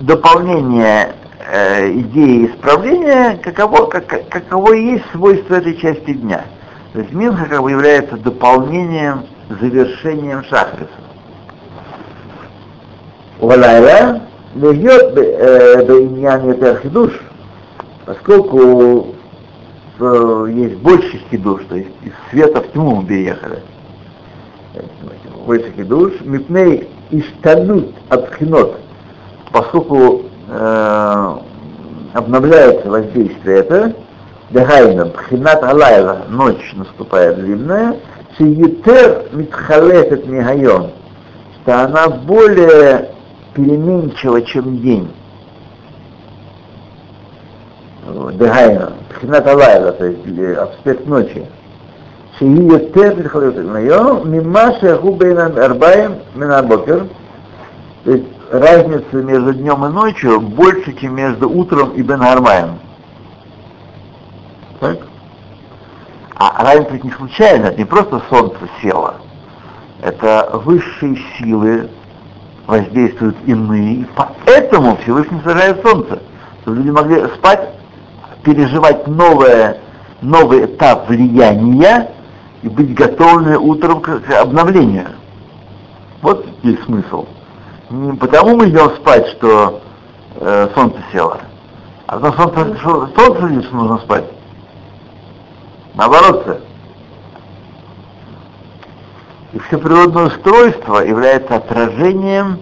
Дополнение 0.00 1.14
э, 1.52 1.90
идеи 1.90 2.46
исправления, 2.46 3.38
каково, 3.42 3.86
как, 3.86 4.28
каково 4.28 4.72
и 4.72 4.92
есть 4.92 5.04
свойство 5.12 5.56
этой 5.56 5.76
части 5.76 6.14
дня. 6.14 6.44
То 6.92 7.00
есть 7.00 7.12
минха 7.12 7.46
как 7.46 7.62
бы 7.62 7.70
является 7.70 8.16
дополнением, 8.16 9.26
завершением 9.60 10.44
шахриса. 10.44 10.88
Валайла 13.40 14.22
льет 14.54 15.14
бейнян 15.14 16.48
э, 16.48 16.54
ятер 16.54 16.80
хидуш, 16.82 17.12
поскольку 18.06 19.14
э, 20.00 20.46
есть 20.50 20.76
больше 20.76 21.20
хидуш, 21.30 21.62
то 21.68 21.76
есть 21.76 21.90
из 22.02 22.12
света 22.30 22.62
в 22.62 22.72
тьму 22.72 23.02
переехали. 23.02 23.62
Больше 25.46 25.72
хидуш. 25.76 26.20
Мипней 26.22 26.88
иштанут 27.10 27.94
от 28.08 28.34
хинот, 28.34 28.76
поскольку 29.52 30.22
э, 30.48 31.34
обновляется 32.12 32.90
воздействие 32.90 33.58
это, 33.58 33.94
Дехайна, 34.50 35.06
Пхинат 35.06 35.62
Алайла, 35.62 36.22
ночь 36.28 36.72
наступает 36.74 37.36
длинная, 37.36 37.96
Шиетер 38.36 39.28
Митхалефет 39.32 40.26
Мигайон, 40.26 40.90
что 41.62 41.84
она 41.84 42.08
более 42.08 43.10
переменчива, 43.54 44.40
чем 44.42 44.78
день. 44.80 45.10
Дегайна, 48.34 48.92
Пхинат 49.10 49.46
Алайла, 49.46 49.92
то 49.92 50.06
есть 50.06 50.58
аспект 50.58 51.06
ночи. 51.06 51.46
שהיא 52.37 52.71
יותר 52.71 53.15
מתחלקת 53.17 53.61
היום 53.75 54.31
ממה 54.31 54.63
שהלכו 54.81 55.15
בין 55.15 55.37
ארבעים 55.37 56.11
מן 56.35 56.51
הבוקר. 56.51 56.99
То 58.05 58.11
есть 58.11 58.25
разница 58.51 59.15
между 59.15 59.53
днем 59.53 59.85
и 59.85 59.89
ночью 59.89 60.39
больше, 60.41 60.93
чем 60.93 61.15
между 61.15 61.49
утром 61.49 61.91
и 61.91 62.01
Бен 62.01 62.21
Армаем. 62.21 62.79
Так? 64.79 64.97
А 66.35 66.63
разница 66.63 66.91
ведь 66.91 67.03
не 67.03 67.11
случайно, 67.11 67.67
это 67.67 67.77
не 67.77 67.85
просто 67.85 68.21
солнце 68.29 68.57
село. 68.81 69.13
Это 70.01 70.49
высшие 70.65 71.17
силы 71.37 71.89
воздействуют 72.67 73.37
иные, 73.45 73.93
и 74.01 74.07
поэтому 74.45 74.97
Всевышний 74.97 75.39
сажает 75.43 75.81
солнце, 75.81 76.19
чтобы 76.61 76.77
люди 76.77 76.89
могли 76.89 77.27
спать, 77.35 77.69
переживать 78.43 79.07
новое, 79.07 79.77
новый 80.21 80.65
этап 80.65 81.09
влияния 81.09 82.09
и 82.62 82.68
быть 82.68 82.94
готовыми 82.94 83.56
утром 83.56 84.00
к, 84.00 84.08
обновлению. 84.30 85.08
Вот 86.22 86.46
здесь 86.62 86.82
смысл. 86.84 87.26
Не 87.90 88.12
потому 88.14 88.56
мы 88.56 88.68
идем 88.68 88.90
спать, 88.96 89.26
что 89.28 89.80
э, 90.36 90.68
солнце 90.74 90.98
село, 91.12 91.38
а 92.06 92.18
потому 92.18 92.52
солнце, 92.54 92.78
что 92.78 93.08
солнце 93.16 93.48
здесь 93.48 93.70
нужно 93.72 93.98
спать. 93.98 94.24
Наоборот, 95.94 96.60
и 99.52 99.58
все 99.60 99.78
природное 99.78 100.26
устройство 100.26 100.98
является 101.00 101.56
отражением 101.56 102.58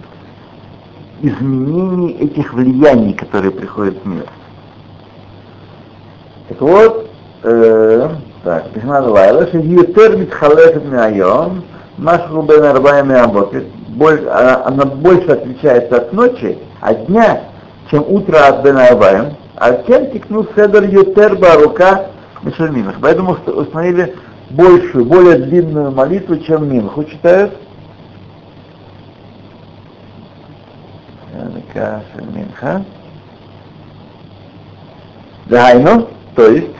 изменений 1.21 2.13
этих 2.13 2.53
влияний, 2.53 3.13
которые 3.13 3.51
приходят 3.51 3.97
в 4.03 4.07
мир. 4.07 4.27
Так 6.47 6.61
вот, 6.61 7.09
э, 7.43 8.15
так, 8.47 8.69
письма 8.69 9.01
Лайла, 9.01 9.45
что 9.47 9.57
Ютер 9.57 10.15
Митхалефет 10.15 10.85
Миайом, 10.85 11.65
Машху 11.97 12.41
Бен 12.43 12.63
Арбая 12.63 13.03
Миабокет, 13.03 13.65
она 14.63 14.85
больше 14.85 15.31
отличается 15.31 15.97
от 15.97 16.13
ночи, 16.13 16.57
от 16.79 17.07
дня, 17.07 17.41
чем 17.91 18.05
утро 18.07 18.37
от 18.37 18.63
Бен 18.63 18.77
Арбаем, 18.77 19.35
А 19.57 19.73
тем 19.83 20.11
тикну 20.11 20.45
седер 20.55 20.85
ютерба 20.85 21.55
рука 21.61 22.05
Мишельминах. 22.41 22.95
Поэтому 23.01 23.33
уст- 23.33 23.49
установили 23.49 24.15
большую, 24.49 25.03
более 25.03 25.39
длинную 25.39 25.91
молитву, 25.91 26.37
чем 26.37 26.71
Минху 26.71 27.03
читают. 27.03 27.51
Минха. 32.33 32.81
Дайну, 35.47 36.07
то 36.33 36.47
есть, 36.47 36.71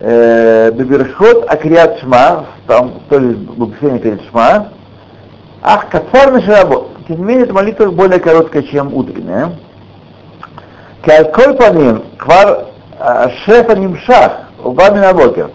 Бебершот 0.00 1.44
Акриат 1.50 2.00
Шма, 2.00 2.46
там 2.66 3.00
тоже 3.10 3.36
благословение 3.36 4.00
перед 4.02 4.22
Шма, 4.30 4.68
Ах, 5.62 5.88
Кацар 5.90 6.32
Мишарабо. 6.32 6.88
Тем 7.06 7.18
не 7.18 7.24
менее, 7.24 7.44
эта 7.44 7.52
молитва 7.52 7.90
более 7.90 8.18
короткая, 8.18 8.62
чем 8.62 8.94
утренняя. 8.94 9.52
Кальколь 11.04 11.54
по 11.54 11.70
ним, 11.70 12.02
квар 12.16 12.66
шефа 13.44 13.76
нимшах, 13.76 14.32
убами 14.62 14.98
на 14.98 15.12
бокер. 15.12 15.50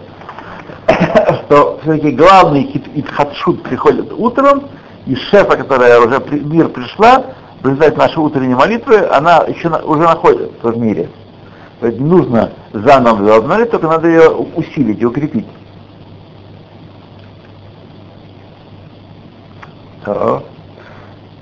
Что 1.46 1.78
все-таки 1.82 2.10
главный 2.10 2.70
итхадшут 2.94 3.62
приходит 3.62 4.12
утром, 4.12 4.68
и 5.06 5.14
шефа, 5.14 5.56
которая 5.56 6.00
уже 6.00 6.18
в 6.18 6.52
мир 6.52 6.68
пришла, 6.68 7.24
в 7.62 7.66
результате 7.66 7.96
нашей 7.96 8.18
утренней 8.18 8.54
молитвы, 8.54 9.06
она 9.10 9.44
еще 9.46 9.68
уже 9.68 10.02
находится 10.02 10.68
в 10.68 10.76
мире 10.78 11.08
нужно 11.80 12.52
заново 12.72 13.36
обновлять, 13.36 13.70
только 13.70 13.86
надо 13.86 14.08
ее 14.08 14.30
усилить 14.30 15.00
и 15.00 15.04
укрепить. 15.04 15.46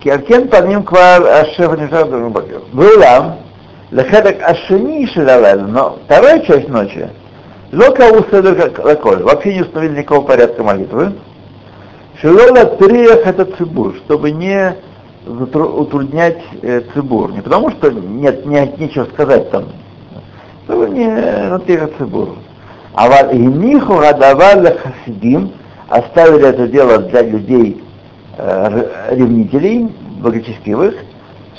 Киаркен 0.02 0.48
паним 0.48 0.82
квар 0.82 1.22
ашефа 1.22 1.76
нишар 1.76 2.06
бакер. 2.30 2.62
Вылам, 2.72 3.36
лехедек 3.90 4.42
ашени 4.42 5.06
шелалайна, 5.06 5.66
но 5.66 5.98
вторая 6.04 6.40
часть 6.40 6.68
ночи, 6.68 7.08
лока 7.72 8.10
уседер 8.10 8.72
лаколь, 8.82 9.22
вообще 9.22 9.54
не 9.54 9.62
установили 9.62 9.98
никакого 9.98 10.26
порядка 10.26 10.62
молитвы. 10.62 11.12
Шелола 12.20 12.64
триях 12.76 13.26
это 13.26 13.44
цибур, 13.56 13.94
чтобы 14.04 14.30
не 14.30 14.76
утруднять 15.26 16.42
э, 16.62 16.82
цибур. 16.92 17.32
Не 17.32 17.40
потому 17.40 17.70
что 17.70 17.90
нет, 17.90 18.46
нет 18.46 18.78
нечего 18.78 19.04
сказать 19.06 19.50
там, 19.50 19.64
чтобы 20.64 20.90
не 20.90 21.08
натрихать 21.08 21.92
цибур. 21.98 22.36
А 22.94 23.08
вот 23.08 23.32
гниху 23.32 23.94
гадавали 23.96 24.78
хасидим 24.78 25.52
оставили 25.88 26.48
это 26.48 26.66
дело 26.68 26.98
для 26.98 27.22
людей 27.22 27.82
э, 28.36 29.10
ревнителей, 29.10 29.88
благочестивых, 30.20 30.94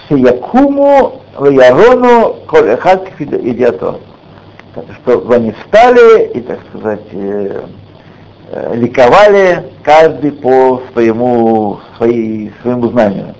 Шиякуму 0.07 1.21
Ваярону 1.37 2.35
Коль 2.47 2.69
Эхад 2.71 3.07
Идиато. 3.19 3.99
Чтобы 5.01 5.35
они 5.35 5.51
встали 5.51 6.25
и, 6.33 6.41
так 6.41 6.59
сказать, 6.69 7.07
э, 7.11 7.61
э, 8.51 8.75
ликовали 8.75 9.71
каждый 9.83 10.31
по 10.31 10.81
своему, 10.91 11.79
своей, 11.97 12.51
своему 12.61 12.89
знанию. 12.89 13.35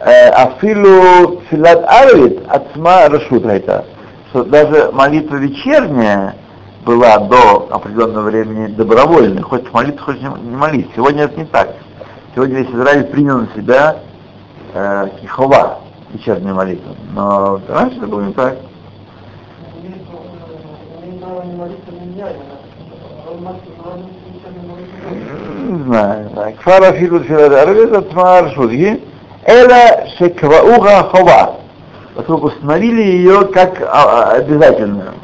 Афилу 0.00 1.42
Филат 1.50 1.84
Арвид 1.88 2.40
Ацма 2.48 3.08
Рашута 3.08 3.48
это, 3.48 3.84
что 4.30 4.44
даже 4.44 4.90
молитва 4.92 5.36
вечерняя 5.36 6.36
была 6.84 7.18
до 7.18 7.68
определенного 7.70 8.30
времени 8.30 8.68
добровольной, 8.68 9.42
хоть 9.42 9.72
молитва, 9.72 10.04
хоть 10.04 10.22
не 10.22 10.56
молись. 10.56 10.86
Сегодня 10.94 11.24
это 11.24 11.40
не 11.40 11.46
так. 11.46 11.74
Сегодня 12.34 12.58
весь 12.58 12.70
Израиль 12.70 13.04
принял 13.04 13.38
на 13.38 13.48
себя 13.56 13.96
э, 14.74 15.08
кихова, 15.20 15.80
вечернюю 16.12 16.54
молитву. 16.54 16.94
Но 17.12 17.60
раньше 17.68 17.98
это 17.98 18.06
было 18.06 18.20
не 18.20 18.32
так. 18.32 18.56
Не 25.66 25.82
знаю. 25.84 26.54
Кфара 26.60 26.92
филу 26.92 27.20
филадарвит 27.20 27.92
ацма 27.92 28.42
рашутги. 28.42 29.02
Эла 29.48 30.06
шеквауха 30.18 31.04
хова. 31.04 31.56
Поскольку 32.14 32.48
установили 32.48 33.00
ее 33.00 33.46
как 33.46 33.80
а, 33.80 33.86
а, 33.86 34.32
обязательную. 34.32 35.14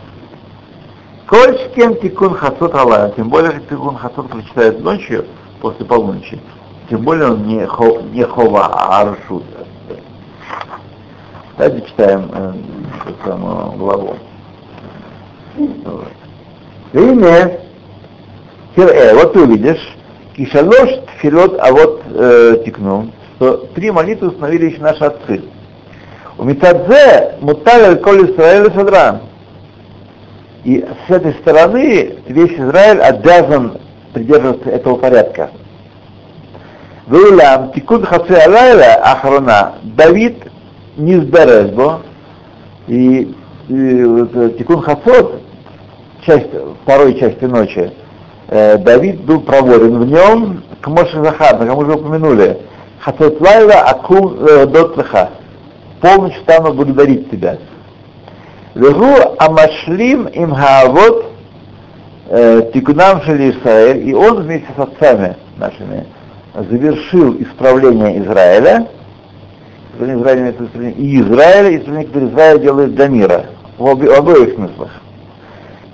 Коль 1.27 1.59
с 1.59 1.75
кем 1.75 1.95
тикун 1.97 2.35
хацот 2.35 2.75
алая, 2.75 3.11
тем 3.11 3.29
более 3.29 3.61
тикун 3.69 3.97
хацот 3.97 4.31
прочитает 4.31 4.81
ночью 4.83 5.27
после 5.61 5.85
полуночи, 5.85 6.41
тем 6.89 7.03
более 7.03 7.33
он 7.33 7.47
не, 7.47 7.67
хо, 7.67 8.01
не 8.13 8.25
хова, 8.25 8.65
а 8.73 9.03
аршут. 9.03 9.45
Давайте 11.59 11.87
читаем 11.89 12.31
э, 12.33 12.53
эту 13.07 13.29
самую 13.29 13.73
главу. 13.73 14.17
Э, 18.77 19.15
вот 19.15 19.33
ты 19.35 19.41
увидишь, 19.43 19.97
кишалош 20.35 20.91
тфилот, 21.19 21.59
а 21.61 21.73
вот 21.73 22.03
э, 22.15 22.63
тикну, 22.65 23.11
что 23.37 23.69
три 23.75 23.91
молитвы 23.91 24.29
установили 24.29 24.71
еще 24.71 24.81
наши 24.81 25.05
отцы. 25.05 25.43
У 26.39 26.45
Митадзе 26.45 27.37
муталь 27.41 27.97
коль 28.01 28.31
Исраэль 28.31 28.73
Садран. 28.75 29.21
И 30.65 30.85
с 31.07 31.11
этой 31.11 31.35
стороны 31.35 32.17
весь 32.27 32.53
Израиль 32.53 33.01
обязан 33.01 33.79
придерживаться 34.13 34.71
этого 34.71 34.97
порядка. 34.97 35.51
Вейлам, 37.07 37.73
тикун 37.73 38.05
хаци 38.05 38.33
алайла 38.33 38.95
ахрона, 39.03 39.75
Давид 39.83 40.39
не 40.97 41.17
сберезбо, 41.17 42.01
и, 42.87 43.35
и 43.69 44.25
э, 44.35 44.51
тикун 44.59 44.81
хацот, 44.81 45.43
часть, 46.25 46.51
второй 46.83 47.19
части 47.19 47.45
ночи, 47.45 47.93
э, 48.49 48.79
Давид 48.79 49.21
был 49.21 49.43
проворен 49.43 49.99
в 49.99 50.07
нем, 50.07 50.63
к 50.81 50.89
Моше 50.89 51.23
Захар, 51.23 51.59
как 51.59 51.69
мы 51.69 51.77
уже 51.77 51.93
упомянули, 51.93 52.59
хацот 53.05 53.41
лайла 53.41 53.75
акум 53.83 54.37
э, 54.41 54.67
дот 54.67 54.97
леха, 54.97 55.31
полночь 56.01 56.37
стану 56.43 56.73
благодарить 56.73 57.31
тебя. 57.31 57.59
Вегу 58.75 59.15
амашлим 59.39 60.27
им 60.27 60.55
хаавот 60.55 61.27
тикунам 62.73 63.23
шели 63.23 63.51
Исраэль, 63.51 64.09
и 64.09 64.15
он 64.15 64.43
вместе 64.43 64.69
с 64.75 64.81
отцами 64.81 65.37
нашими 65.59 66.07
завершил 66.55 67.37
исправление 67.41 68.19
Израиля, 68.23 68.89
исправление 69.93 70.53
Израиля 70.53 70.91
и 70.97 71.21
Израиля, 71.21 71.69
и 71.71 71.77
исправление, 71.79 72.07
которое 72.07 72.29
Израиль 72.31 72.61
делает 72.63 72.95
для 72.95 73.09
мира, 73.09 73.47
в, 73.77 73.85
обе- 73.85 74.09
в 74.09 74.19
обоих 74.19 74.55
смыслах. 74.55 74.91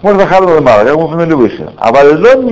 Можно 0.02 0.26
хабну 0.26 0.60
мало, 0.62 0.84
как 0.84 0.96
мы 0.96 1.04
упомянули 1.04 1.34
выше. 1.34 1.70
А 1.76 1.92
валлон 1.92 2.46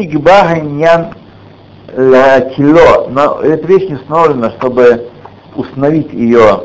нигбаханьян 1.89 2.51
кило, 2.51 3.09
но 3.09 3.41
эта 3.41 3.67
вещь 3.67 3.89
не 3.89 3.97
установлена, 3.97 4.51
чтобы 4.53 5.09
установить 5.55 6.13
ее 6.13 6.65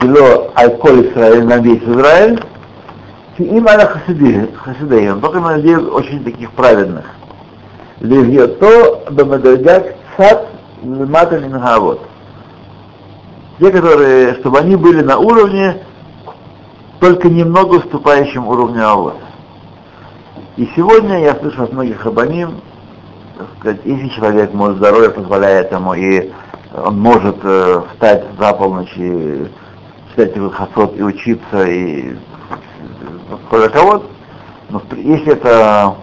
кило 0.00 0.50
алкоголь 0.54 1.08
Израиль 1.08 1.44
на 1.44 1.58
весь 1.58 1.82
Израиль, 1.82 2.40
им 3.38 3.66
она 3.66 3.86
хасидеем, 3.86 5.20
только 5.20 5.40
на 5.40 5.56
людей 5.56 5.76
очень 5.76 6.22
таких 6.24 6.52
праведных. 6.52 7.04
Левьето 8.00 9.02
бамадагак 9.10 9.94
цат 10.16 10.46
лимата 10.82 11.38
мингавот. 11.38 12.00
Те, 13.60 13.70
которые, 13.70 14.34
чтобы 14.34 14.58
они 14.58 14.76
были 14.76 15.00
на 15.00 15.18
уровне, 15.18 15.78
только 17.00 17.28
немного 17.28 17.76
уступающем 17.76 18.48
уровню 18.48 18.88
Авод. 18.88 19.14
И 20.56 20.70
сегодня 20.76 21.20
я 21.20 21.34
слышу 21.34 21.64
от 21.64 21.72
многих 21.72 22.04
рабаним, 22.04 22.60
сказать, 23.58 23.80
если 23.84 24.08
человек, 24.10 24.52
может, 24.54 24.76
здоровье 24.76 25.10
позволяет 25.10 25.72
ему, 25.72 25.94
и 25.94 26.30
он 26.72 27.00
может 27.00 27.36
э, 27.42 27.82
встать 27.92 28.24
за 28.38 28.52
полночь 28.52 28.92
и 28.96 29.48
читать 30.10 30.36
его 30.36 30.50
хасот 30.50 30.96
и 30.96 31.02
учиться, 31.02 31.64
и 31.64 32.16
кого 33.50 34.04
но 34.70 34.78
в- 34.78 34.96
если 34.96 35.32
это 35.32 35.96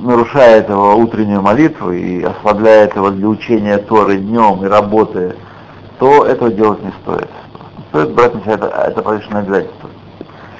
нарушает 0.00 0.68
его 0.68 0.94
утреннюю 0.96 1.42
молитву 1.42 1.90
и 1.90 2.22
ослабляет 2.22 2.94
его 2.94 3.10
для 3.10 3.26
учения 3.26 3.78
Торы 3.78 4.18
днем 4.18 4.64
и 4.64 4.68
работы, 4.68 5.34
то 5.98 6.24
этого 6.24 6.50
делать 6.50 6.82
не 6.84 6.92
стоит. 7.02 7.28
Стоит 7.88 8.14
брать 8.14 8.34
на 8.34 8.40
себя 8.42 8.54
это, 8.54 8.66
это 8.66 9.02
повышенное 9.02 9.42
обязательство. 9.42 9.90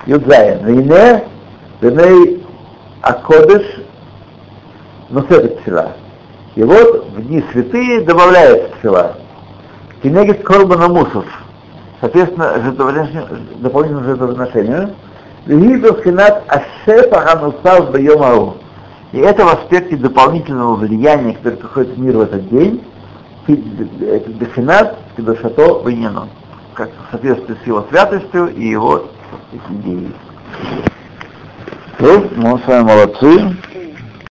Юдзайн. 0.07 0.69
Виней 1.83 2.45
акодыш, 3.01 3.63
носет 5.11 5.59
тфила. 5.61 5.93
И 6.55 6.63
вот 6.63 7.09
в 7.11 7.27
дни 7.27 7.45
святые 7.51 8.03
добавляется 8.03 8.69
тфила. 8.77 9.17
Кенегит 10.01 10.45
корбана 10.45 10.89
мусов. 10.89 11.25
Соответственно, 12.01 12.55
дополнительному 13.59 14.05
жертвоприношению. 14.05 14.95
Вигиту 15.47 15.99
скинат 15.99 16.45
ашефа 16.47 17.21
ханусав 17.21 17.93
бьемару. 17.93 18.59
И 19.11 19.19
это 19.19 19.45
в 19.45 19.49
аспекте 19.49 19.97
дополнительного 19.97 20.77
влияния, 20.77 21.35
которое 21.35 21.57
приходит 21.57 21.97
в 21.97 21.99
мир 21.99 22.17
в 22.17 22.21
этот 22.21 22.49
день, 22.49 22.83
Бефинат 23.49 24.99
Кедушато 25.17 25.75
Вайнено. 25.83 26.29
Как 26.75 26.91
в 26.91 27.11
соответствии 27.11 27.57
с 27.63 27.67
его 27.67 27.85
святостью 27.91 28.55
и 28.55 28.69
его 28.69 29.07
идеей. 29.69 30.15
Ну, 32.03 32.29
мы 32.35 32.59
с 32.59 32.67
вами 32.67 32.83
молодцы. 32.83 33.57